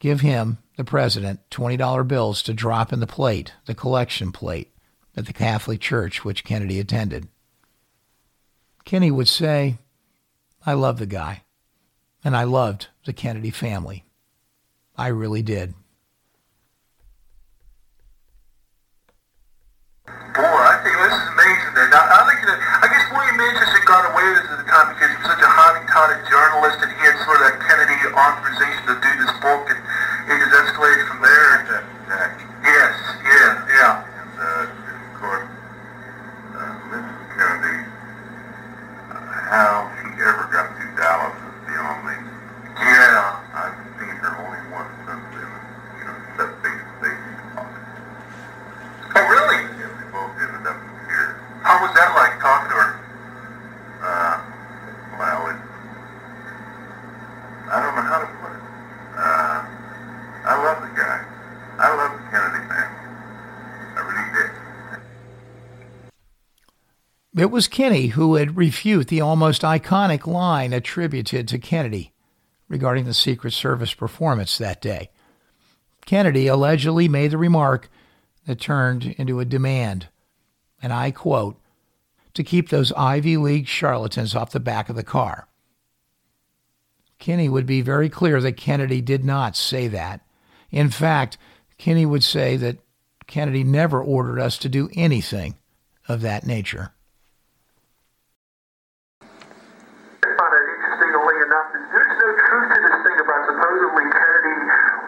[0.00, 4.70] give him, the president, $20 bills to drop in the plate, the collection plate,
[5.16, 7.26] at the Catholic Church which Kennedy attended.
[8.84, 9.78] Kinney would say,
[10.64, 11.42] I love the guy,
[12.22, 14.04] and I loved the Kennedy family.
[14.96, 15.74] I really did.
[20.06, 20.14] Boy,
[20.62, 21.74] I think this is amazing.
[21.74, 24.68] Then I, I think that I guess William Manchester got away with this at the
[24.70, 25.50] time because he was such a
[25.98, 29.80] touted journalist, and he had sort of that Kennedy authorization to do this book, and
[30.30, 31.64] it just escalated from there.
[31.66, 32.32] Jack, Jack.
[32.62, 34.04] Yes, yeah, yeah.
[34.04, 35.48] And, uh, of course,
[36.54, 37.18] uh, Mrs.
[37.34, 37.78] Kennedy,
[39.10, 39.16] uh,
[39.50, 42.16] how she ever got to Dallas is beyond me.
[42.78, 43.42] Yeah.
[43.58, 45.50] I've seen her only once since then,
[45.98, 47.72] you know, set face to face and talk.
[49.18, 49.60] Oh, really?
[49.82, 50.78] Yeah, we both ended up
[51.10, 51.42] here.
[51.66, 52.92] How was that like talking to her?
[53.98, 54.34] Uh,
[55.18, 55.58] well, it,
[57.68, 58.62] I don't know how to put it.
[59.18, 59.58] Uh,
[60.46, 61.18] I love the guy.
[61.76, 63.04] I love the Kennedy family.
[63.92, 64.50] I really did.
[67.38, 72.12] It was Kinney who would refute the almost iconic line attributed to Kennedy
[72.68, 75.10] regarding the Secret Service performance that day.
[76.04, 77.88] Kennedy allegedly made the remark
[78.46, 80.08] that turned into a demand,
[80.82, 81.60] and I quote,
[82.34, 85.48] to keep those Ivy League charlatans off the back of the car.
[87.18, 90.20] Kinney would be very clear that Kennedy did not say that.
[90.70, 91.36] In fact,
[91.78, 92.78] Kinney would say that
[93.26, 95.56] Kennedy never ordered us to do anything
[96.06, 96.92] of that nature.
[99.18, 104.56] I find it interestingly enough that there's no truth to this thing about supposedly Kennedy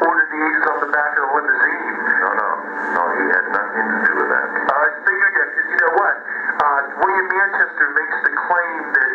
[0.03, 1.95] ordered the agents off the back of the limousine.
[2.26, 2.49] No, no.
[2.91, 3.22] No, he
[3.81, 4.31] had to do with
[5.70, 6.14] you know what?
[6.61, 9.12] Uh, William Manchester makes the claim that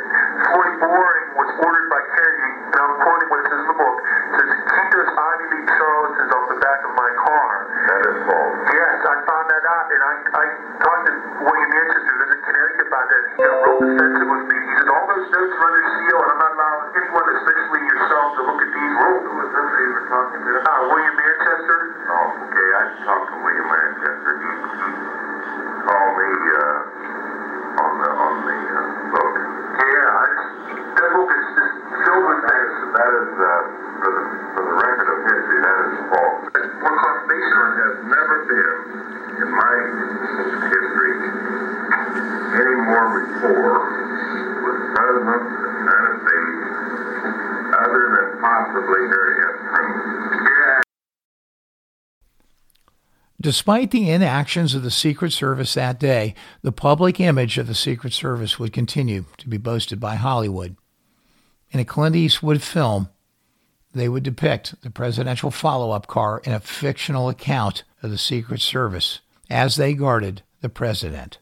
[0.50, 3.98] Floyd Boring was ordered by Kennedy, and I'm quoting what it says in the book,
[5.16, 7.52] Ivy League charlatans off the back of my car.
[7.88, 8.58] That is false.
[8.68, 10.46] Yes, I found that out, and I, I
[10.84, 13.24] talked to William Manchester, who lives in Connecticut, about that.
[13.26, 14.58] He of wrote defensive with me.
[14.60, 18.28] He said, all those notes are under seal, and I'm not allowing anyone, especially yourself,
[18.36, 19.24] to look at these rules.
[19.26, 20.52] Who was this you were talking to?
[20.52, 21.80] Uh, William Manchester?
[22.12, 22.70] Oh, okay.
[22.76, 24.32] I talked to William Manchester.
[24.36, 24.90] He, he
[25.86, 28.80] called me uh, on the on the uh,
[29.16, 29.34] book.
[29.76, 30.28] Yeah, I,
[30.96, 33.50] that book is just filled with That is, that is uh,
[34.00, 34.24] for the
[34.56, 35.60] for the record of history.
[35.60, 36.42] That is false.
[36.56, 38.76] more confirmation on There has never been
[40.72, 41.14] history
[42.56, 43.80] any more rapport
[44.64, 45.42] with other than
[48.42, 49.02] possibly.
[49.10, 49.56] Truman.
[53.42, 58.14] Despite the inactions of the Secret Service that day, the public image of the Secret
[58.14, 60.78] Service would continue to be boasted by Hollywood.
[61.72, 63.10] In a Clint Eastwood film,
[63.94, 68.62] they would depict the presidential follow up car in a fictional account of the Secret
[68.62, 69.20] Service
[69.50, 71.40] as they guarded the president.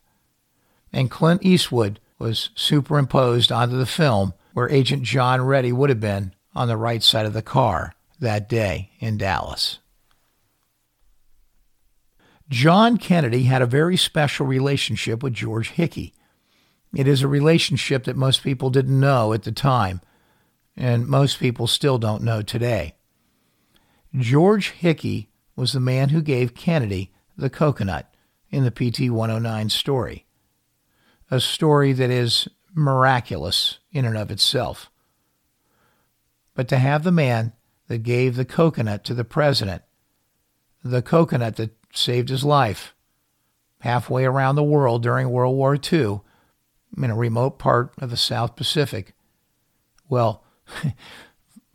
[0.91, 6.33] And Clint Eastwood was superimposed onto the film where Agent John Ready would have been
[6.55, 9.79] on the right side of the car that day in Dallas.
[12.49, 16.13] John Kennedy had a very special relationship with George Hickey.
[16.93, 20.01] It is a relationship that most people didn't know at the time,
[20.77, 22.95] and most people still don't know today.
[24.15, 28.13] George Hickey was the man who gave Kennedy the coconut
[28.49, 30.25] in the PT 109 story,
[31.31, 34.89] a story that is miraculous in and of itself.
[36.53, 37.53] But to have the man
[37.87, 39.81] that gave the coconut to the president,
[40.83, 42.93] the coconut that saved his life
[43.79, 46.21] halfway around the world during World War II
[46.97, 49.13] in a remote part of the South Pacific.
[50.07, 50.43] Well,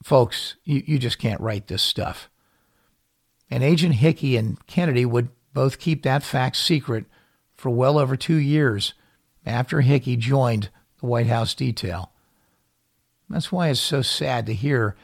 [0.03, 2.31] folks, you, you just can't write this stuff.
[3.51, 5.29] And Agent Hickey and Kennedy would
[5.59, 7.05] both keep that fact secret
[7.57, 8.95] for well over two years
[9.45, 12.13] after Hickey joined the White House detail.
[13.29, 14.95] That's why it's so sad to hear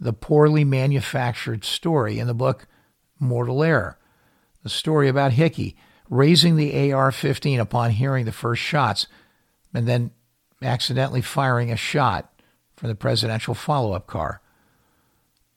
[0.00, 2.66] the poorly manufactured story in the book
[3.20, 3.98] Mortal Error
[4.64, 5.76] the story about Hickey
[6.08, 9.06] raising the AR 15 upon hearing the first shots
[9.72, 10.10] and then
[10.60, 12.32] accidentally firing a shot
[12.74, 14.40] from the presidential follow up car.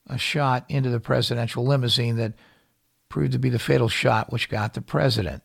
[0.05, 2.33] A shot into the presidential limousine that
[3.13, 5.43] proved to be the fatal shot which got the president.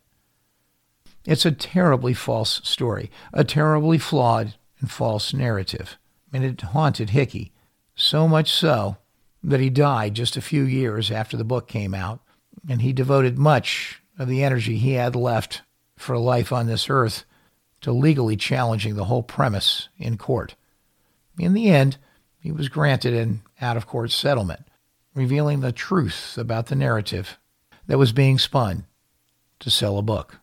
[1.27, 5.99] It's a terribly false story, a terribly flawed and false narrative,
[6.33, 7.53] and it haunted Hickey,
[7.95, 8.97] so much so
[9.43, 12.21] that he died just a few years after the book came out
[12.67, 15.61] and he devoted much of the energy he had left
[15.95, 17.27] for life on this earth
[17.83, 20.55] to legally challenging the whole premise in court.
[21.39, 21.99] In the end,
[22.41, 24.63] he was granted an out of court settlement,
[25.15, 27.39] revealing the truth about the narrative
[27.89, 28.87] that was being spun
[29.59, 30.39] to sell a book.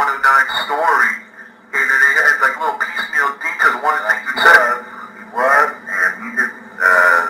[0.00, 1.12] 109 story,
[1.76, 3.76] and then it has like little piecemeal details.
[3.84, 4.76] One of the things you said.
[5.20, 6.52] He was, and he did.
[6.80, 7.24] uh,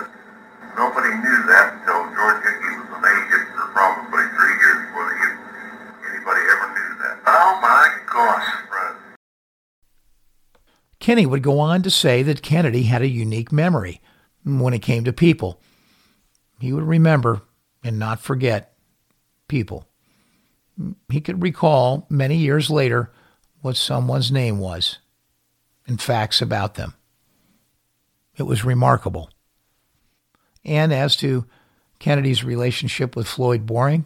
[0.79, 5.19] nobody knew that until George Hickey was an agent for probably three years before they,
[6.15, 7.15] anybody ever knew that.
[7.27, 8.47] Oh my gosh.
[8.71, 8.95] friend.
[10.99, 13.99] Kinney would go on to say that Kennedy had a unique memory
[14.45, 15.59] when it came to people.
[16.59, 17.41] He would remember
[17.83, 18.73] and not forget
[19.49, 19.90] people.
[21.11, 23.11] He could recall many years later
[23.61, 24.97] what someone's name was
[25.87, 26.95] and facts about them.
[28.37, 29.29] It was remarkable.
[30.63, 31.45] And as to
[31.99, 34.05] Kennedy's relationship with Floyd Boring,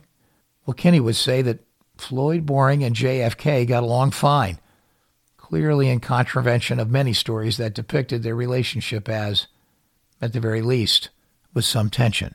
[0.65, 1.63] well, Kinney would say that
[1.97, 4.59] Floyd Boring and JFK got along fine
[5.45, 9.45] clearly in contravention of many stories that depicted their relationship as,
[10.19, 11.09] at the very least,
[11.53, 12.33] with some tension.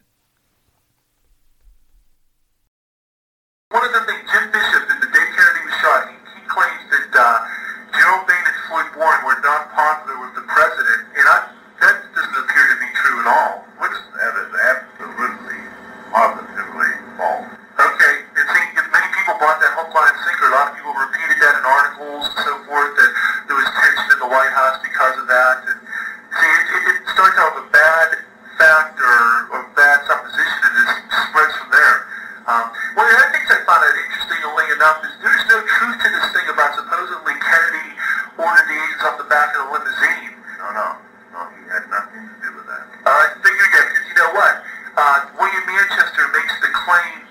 [46.85, 47.30] claim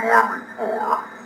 [0.00, 1.19] 系啊，系啊。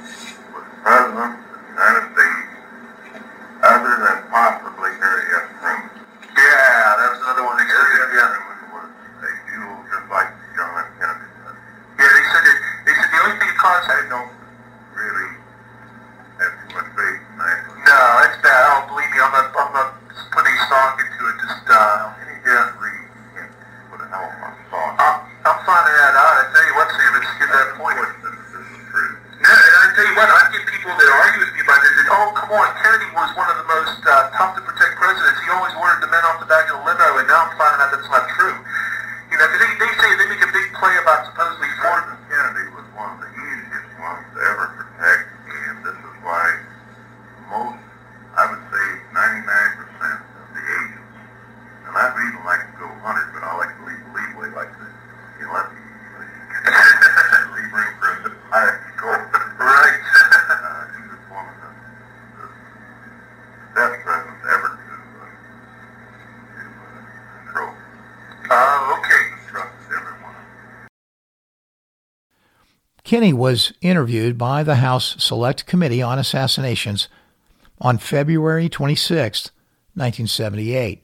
[73.14, 77.06] Kinney was interviewed by the House Select Committee on Assassinations
[77.80, 79.52] on February 26,
[79.94, 81.00] 1978,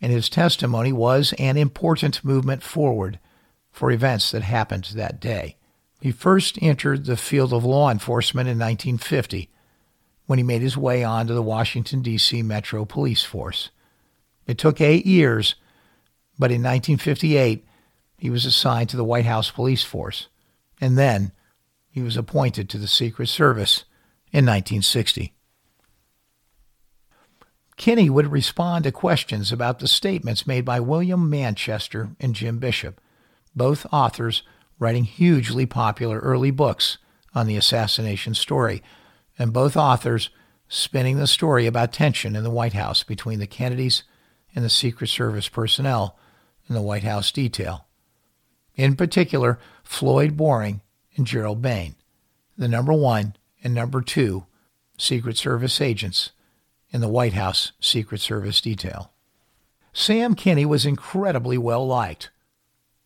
[0.00, 3.18] and his testimony was an important movement forward
[3.72, 5.56] for events that happened that day.
[6.00, 9.50] He first entered the field of law enforcement in 1950
[10.26, 12.40] when he made his way onto the Washington, D.C.
[12.44, 13.70] Metro Police Force.
[14.46, 15.56] It took eight years,
[16.38, 17.66] but in 1958,
[18.16, 20.28] he was assigned to the White House Police Force.
[20.80, 21.32] And then,
[21.88, 23.84] he was appointed to the Secret Service
[24.32, 25.34] in 1960.
[27.76, 33.00] Kinney would respond to questions about the statements made by William Manchester and Jim Bishop,
[33.54, 34.42] both authors
[34.78, 36.98] writing hugely popular early books
[37.34, 38.82] on the assassination story,
[39.38, 40.30] and both authors
[40.68, 44.02] spinning the story about tension in the White House between the Kennedys
[44.54, 46.18] and the Secret Service personnel
[46.68, 47.86] in the White House detail.
[48.74, 50.80] In particular, Floyd Boring
[51.18, 51.96] and Gerald Behn,
[52.56, 54.46] the number one and number two
[54.96, 56.30] Secret Service agents
[56.90, 59.12] in the White House Secret Service detail.
[59.92, 62.30] Sam Kinney was incredibly well liked.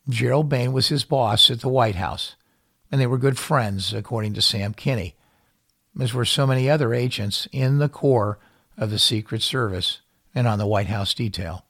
[0.08, 2.36] Gerald Behn was his boss at the White House,
[2.90, 5.16] and they were good friends, according to Sam Kinney,
[5.98, 8.38] as were so many other agents in the Corps
[8.76, 10.00] of the Secret Service
[10.34, 11.64] and on the White House detail.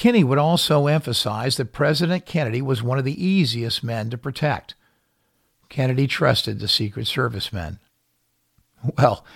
[0.00, 4.74] Kinney would also emphasize that President Kennedy was one of the easiest men to protect.
[5.68, 7.78] Kennedy trusted the Secret Service men.
[8.96, 9.26] Well,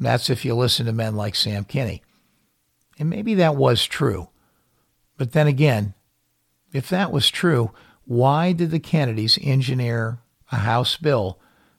[0.00, 2.02] that's if you listen to men like Sam Kinney.
[2.98, 4.30] And maybe that was true.
[5.16, 5.94] But then again,
[6.72, 7.70] if that was true,
[8.04, 10.18] why did the Kennedys engineer
[10.50, 11.38] a House bill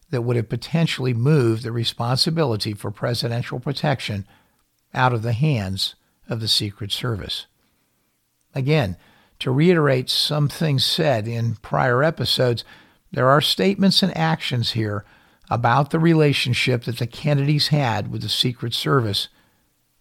[0.09, 4.25] that would have potentially moved the responsibility for presidential protection
[4.93, 5.95] out of the hands
[6.29, 7.47] of the Secret Service?
[8.53, 8.97] Again,
[9.39, 12.63] to reiterate some things said in prior episodes,
[13.11, 15.03] there are statements and actions here
[15.49, 19.27] about the relationship that the Kennedys had with the Secret Service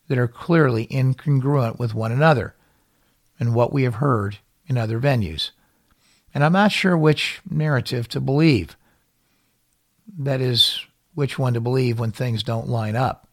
[0.09, 2.55] that are clearly incongruent with one another
[3.39, 5.51] and what we have heard in other venues.
[6.35, 8.77] And I'm not sure which narrative to believe.
[10.19, 10.85] That is,
[11.15, 13.29] which one to believe when things don't line up.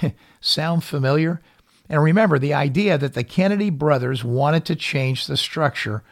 [0.40, 1.40] Sound familiar?
[1.88, 6.02] And remember the idea that the Kennedy brothers wanted to change the structure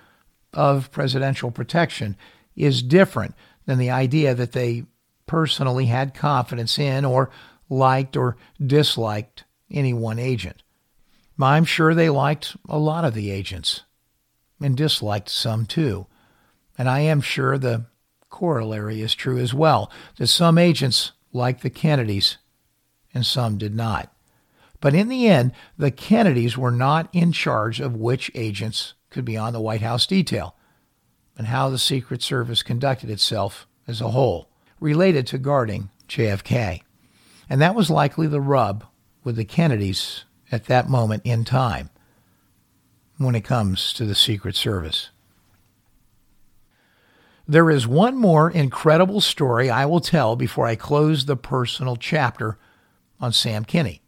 [0.53, 2.17] of presidential protection
[2.55, 3.35] is different
[3.67, 4.85] than the idea that they
[5.27, 7.31] personally had confidence in or
[7.69, 10.63] liked or disliked any one agent.
[11.39, 13.83] I'm sure they liked a lot of the agents
[14.61, 16.07] and disliked some too.
[16.79, 17.87] And I am sure the
[18.31, 22.39] corollary is true as well, that some agents liked the Kennedys
[23.13, 24.13] and some did not.
[24.81, 29.37] But in the end, the Kennedys were not in charge of which agents could be
[29.37, 30.55] on the White House detail
[31.39, 34.49] and how the Secret Service conducted itself as a whole
[34.81, 36.83] related to guarding JFK.
[37.49, 38.85] And that was likely the rub
[39.25, 41.91] with the Kennedys at that moment in time
[43.19, 45.11] when it comes to the Secret Service.
[47.49, 52.59] There is one more incredible story I will tell before I close the personal chapter
[53.21, 54.03] on Sam Kinney.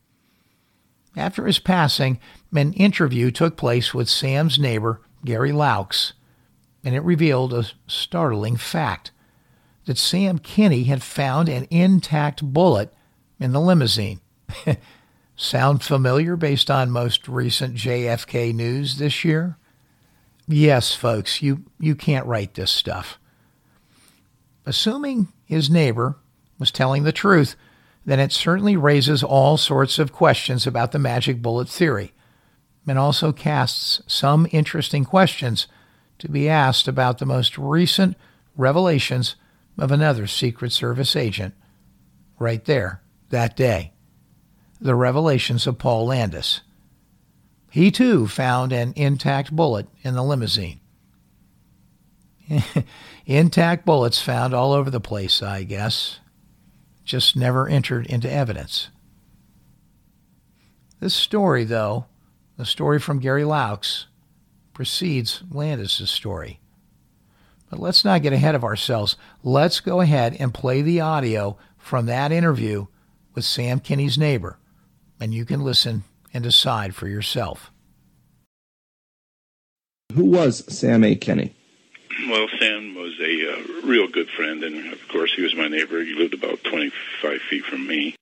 [1.19, 2.21] After his passing,
[2.55, 6.13] an interview took place with Sam's neighbor, Gary Loucks,
[6.85, 9.11] and it revealed a startling fact
[9.87, 12.95] that Sam Kinney had found an intact bullet
[13.41, 14.21] in the limousine.
[15.37, 19.57] Sound familiar based on most recent JFK news this year?
[20.47, 23.19] Yes, folks, you, you can't write this stuff.
[24.65, 26.17] Assuming his neighbor
[26.61, 27.57] was telling the truth,
[28.05, 32.13] then it certainly raises all sorts of questions about the magic bullet theory
[32.87, 35.67] and also casts some interesting questions
[36.19, 38.17] to be asked about the most recent
[38.57, 39.37] revelations
[39.79, 41.55] of another Secret Service agent
[42.39, 43.93] right there that day.
[44.81, 46.61] The revelations of Paul Landis.
[47.71, 50.81] He too found an intact bullet in the limousine.
[53.27, 56.21] intact bullets found all over the place, I guess,
[57.09, 58.91] just never entered into evidence.
[61.01, 62.05] This story, though,
[62.57, 64.05] the story from Gary Loucks,
[64.75, 66.61] precedes Landis's story.
[67.71, 69.17] But let's not get ahead of ourselves.
[69.43, 72.87] Let's go ahead and play the audio from that interview
[73.35, 74.59] with Sam Kinney's neighbor,
[75.19, 76.05] and you can listen
[76.35, 77.71] and decide for yourself.
[80.15, 81.15] Who was Sam A.
[81.15, 81.55] Kinney?
[82.29, 86.03] Well, Sam was a uh, real good friend, and of course, he was my neighbor.
[86.03, 88.15] He lived about 25 feet from me.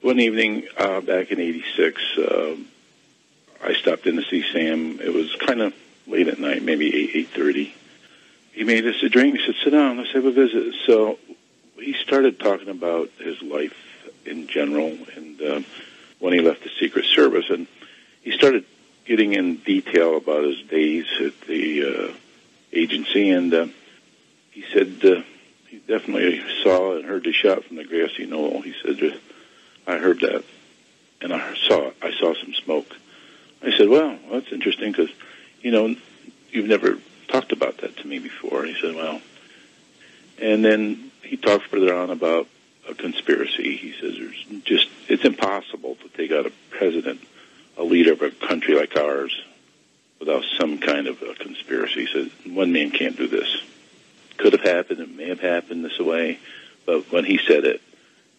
[0.00, 2.56] One evening uh, back in '86, uh,
[3.62, 5.00] I stopped in to see Sam.
[5.00, 5.74] It was kind of
[6.06, 7.72] late at night, maybe 8 8:30
[8.52, 9.38] he made us a drink.
[9.38, 9.98] He said, "Sit down.
[9.98, 11.18] Let's have a visit." So
[11.76, 13.74] he started talking about his life
[14.26, 15.60] in general, and uh,
[16.18, 17.66] when he left the Secret Service, and
[18.22, 18.64] he started
[19.06, 22.12] getting in detail about his days at the uh,
[22.72, 23.66] agency, and uh,
[24.60, 25.22] he said uh,
[25.68, 28.60] he definitely saw and heard the shot from the grassy knoll.
[28.62, 29.20] He said,
[29.86, 30.44] "I heard that,
[31.20, 32.96] and I saw I saw some smoke."
[33.62, 35.10] I said, "Well, that's interesting because
[35.62, 35.94] you know
[36.50, 36.98] you've never
[37.30, 38.64] talked about that to me before.
[38.64, 39.20] He said, well,
[40.38, 42.48] and then he talked further on about
[42.88, 43.76] a conspiracy.
[43.76, 47.20] He says there's just, it's impossible to take out a president,
[47.76, 49.38] a leader of a country like ours,
[50.18, 52.06] without some kind of a conspiracy.
[52.06, 53.62] He said, one man can't do this.
[54.40, 56.38] Could have happened, it may have happened this way,
[56.86, 57.82] but when he said it,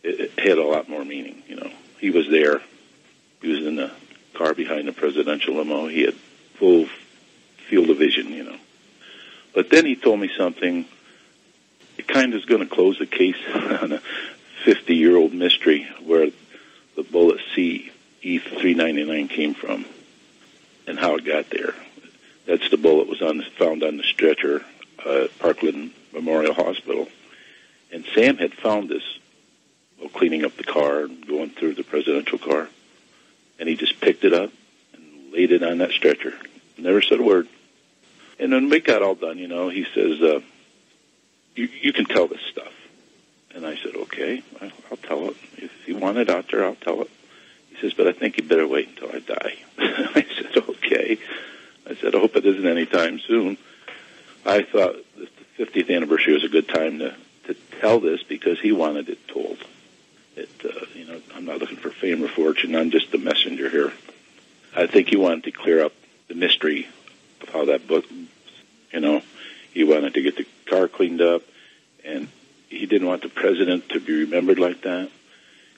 [0.01, 1.71] it, it had a lot more meaning, you know.
[1.99, 2.59] He was there.
[3.39, 3.91] He was in the
[4.33, 5.85] car behind the presidential limo.
[5.87, 6.15] He had
[6.55, 6.87] full
[7.69, 8.57] field of vision, you know.
[9.53, 10.85] But then he told me something.
[11.99, 14.01] It kind of is going to close the case on a
[14.65, 16.31] 50 year old mystery where
[16.95, 17.91] the bullet C
[18.23, 19.85] E399 came from
[20.87, 21.75] and how it got there.
[22.47, 24.65] That's the bullet was on found on the stretcher
[25.05, 27.07] uh, Parkland Memorial Hospital.
[27.91, 29.03] And Sam had found this
[29.97, 32.69] while cleaning up the car and going through the presidential car.
[33.59, 34.51] And he just picked it up
[34.93, 36.33] and laid it on that stretcher.
[36.77, 37.47] Never said a word.
[38.39, 40.41] And when we got all done, you know, he says, uh,
[41.55, 42.73] you, you can tell this stuff.
[43.53, 44.41] And I said, okay,
[44.89, 45.37] I'll tell it.
[45.57, 47.11] If you want it out there, I'll tell it.
[47.69, 49.55] He says, but I think you better wait until I die.
[49.77, 51.19] I said, okay.
[51.87, 53.57] I said, I hope it isn't any time soon.
[54.45, 55.27] I thought the
[55.57, 57.15] 50th anniversary was a good time to,
[57.45, 59.57] to tell this because he wanted it told.
[60.35, 62.75] It, uh, you know, I'm not looking for fame or fortune.
[62.75, 63.93] I'm just the messenger here.
[64.75, 65.93] I think he wanted to clear up
[66.27, 66.87] the mystery
[67.41, 68.05] of how that book,
[68.91, 69.21] you know,
[69.73, 71.43] he wanted to get the car cleaned up,
[72.03, 72.27] and
[72.69, 75.09] he didn't want the president to be remembered like that.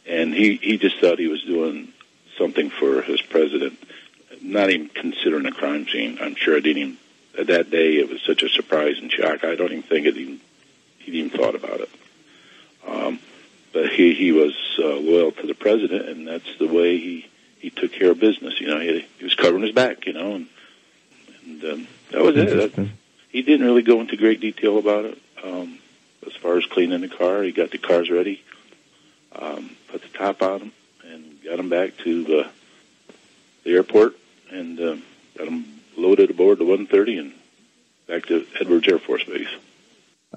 [0.05, 1.91] And he, he just thought he was doing
[2.37, 3.79] something for his president,
[4.41, 6.17] not even considering a crime scene.
[6.21, 6.97] I'm sure I didn't even,
[7.37, 9.43] that day it was such a surprise and shock.
[9.43, 10.39] I don't even think it even,
[10.99, 11.89] he even thought about it.
[12.87, 13.19] Um,
[13.71, 17.27] but he, he was uh, loyal to the president, and that's the way he,
[17.57, 18.59] he took care of business.
[18.61, 20.47] You know, he, he was covering his back, you know, and,
[21.45, 22.75] and um, that was it.
[22.75, 22.89] That,
[23.29, 25.17] he didn't really go into great detail about it.
[25.43, 25.79] Um,
[26.25, 28.43] as far as cleaning the car, he got the cars ready,
[29.35, 30.71] um, put the top on them,
[31.03, 32.47] and got them back to the,
[33.63, 34.15] the airport,
[34.51, 34.95] and uh,
[35.35, 35.65] got them
[35.97, 37.33] loaded aboard the 130 and
[38.07, 39.47] back to Edwards Air Force Base.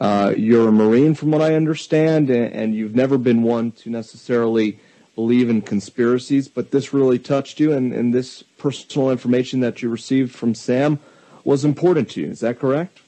[0.00, 3.90] Uh, you're a Marine, from what I understand, and, and you've never been one to
[3.90, 4.78] necessarily
[5.14, 9.88] believe in conspiracies, but this really touched you, and, and this personal information that you
[9.88, 10.98] received from Sam
[11.44, 12.28] was important to you.
[12.28, 13.00] Is that correct?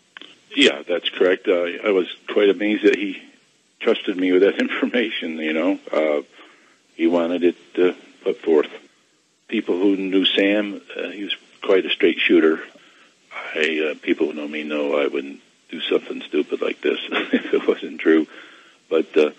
[0.56, 1.46] Yeah, that's correct.
[1.46, 3.22] Uh, I was quite amazed that he
[3.80, 5.36] trusted me with that information.
[5.36, 6.22] You know, uh,
[6.94, 7.92] he wanted it uh,
[8.24, 8.70] put forth.
[9.48, 12.60] People who knew Sam, uh, he was quite a straight shooter.
[13.54, 15.40] I, uh, people who know me know I wouldn't
[15.70, 18.26] do something stupid like this if it wasn't true.
[18.88, 19.30] But uh,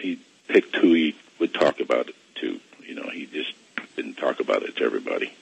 [0.00, 2.60] he picked who he would talk about it to.
[2.84, 3.52] You know, he just
[3.96, 5.32] didn't talk about it to everybody.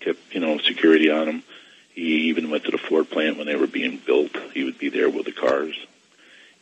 [0.00, 1.42] Kept, you know, security on him.
[1.90, 4.36] He even went to the Ford plant when they were being built.
[4.52, 5.76] He would be there with the cars.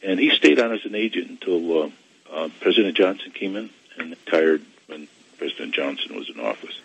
[0.02, 1.90] And he stayed on as an agent until uh,
[2.32, 6.78] uh, President Johnson came in and retired when President Johnson was in office.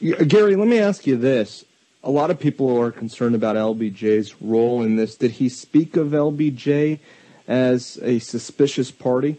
[0.00, 1.64] Gary, let me ask you this.
[2.04, 5.16] A lot of people are concerned about LBJ's role in this.
[5.16, 7.00] Did he speak of LBJ
[7.46, 9.38] as a suspicious party?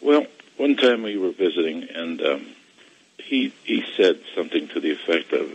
[0.00, 0.26] Well,
[0.56, 2.46] one time we were visiting, and um,
[3.18, 5.50] he he said something to the effect of,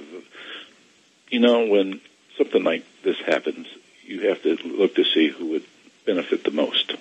[1.30, 2.00] you know, when
[2.38, 3.68] something like this happens,
[4.04, 5.66] you have to look to see who would
[6.06, 6.92] benefit the most.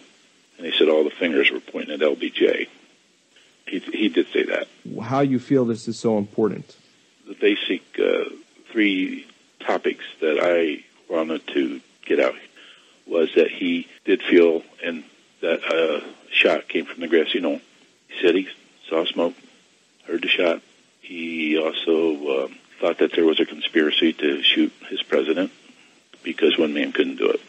[0.56, 2.68] And he said all the fingers were pointing at LBJ.
[3.66, 4.68] He, he did say that.
[5.02, 6.76] How you feel this is so important?
[7.26, 8.30] The basic uh,
[8.70, 9.26] three
[9.60, 12.36] topics that I wanted to get out
[13.04, 15.04] was that he did feel and
[15.40, 17.60] that a uh, shot came from the grassy knoll.
[18.08, 18.48] He said he
[18.88, 19.34] saw smoke,
[20.06, 20.62] heard the shot.
[21.00, 25.50] He also um, thought that there was a conspiracy to shoot his president
[26.22, 27.40] because one man couldn't do it.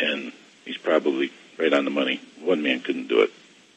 [0.00, 0.32] And
[0.64, 2.20] he's probably right on the money.
[2.40, 3.30] One man couldn't do it.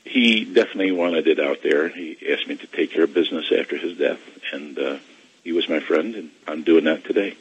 [0.03, 1.89] He definitely wanted it out there.
[1.89, 4.19] He asked me to take care of business after his death,
[4.51, 4.97] and uh,
[5.43, 7.37] he was my friend, and I'm doing that today.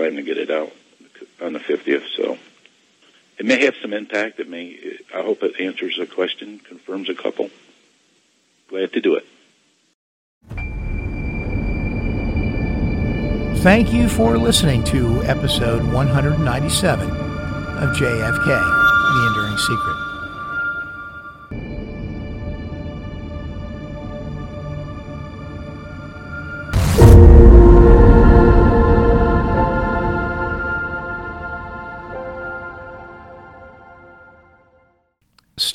[0.00, 0.72] Time to get it out
[1.42, 2.38] on the 50th, so
[3.38, 4.40] it may have some impact.
[4.40, 4.78] It may.
[5.14, 7.50] I hope it answers a question, confirms a couple.
[8.70, 9.26] Glad to do it.
[13.58, 19.99] Thank you for listening to episode 197 of JFK, The Enduring Secret.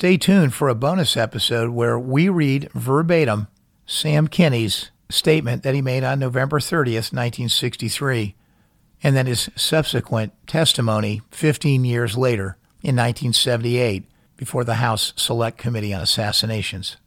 [0.06, 3.48] Stay tuned for a bonus episode where we read verbatim
[3.86, 8.36] Sam Kinney's statement that he made on November 30th, 1963,
[9.02, 14.04] and then his subsequent testimony 15 years later in 1978
[14.36, 16.98] before the House Select Committee on Assassinations.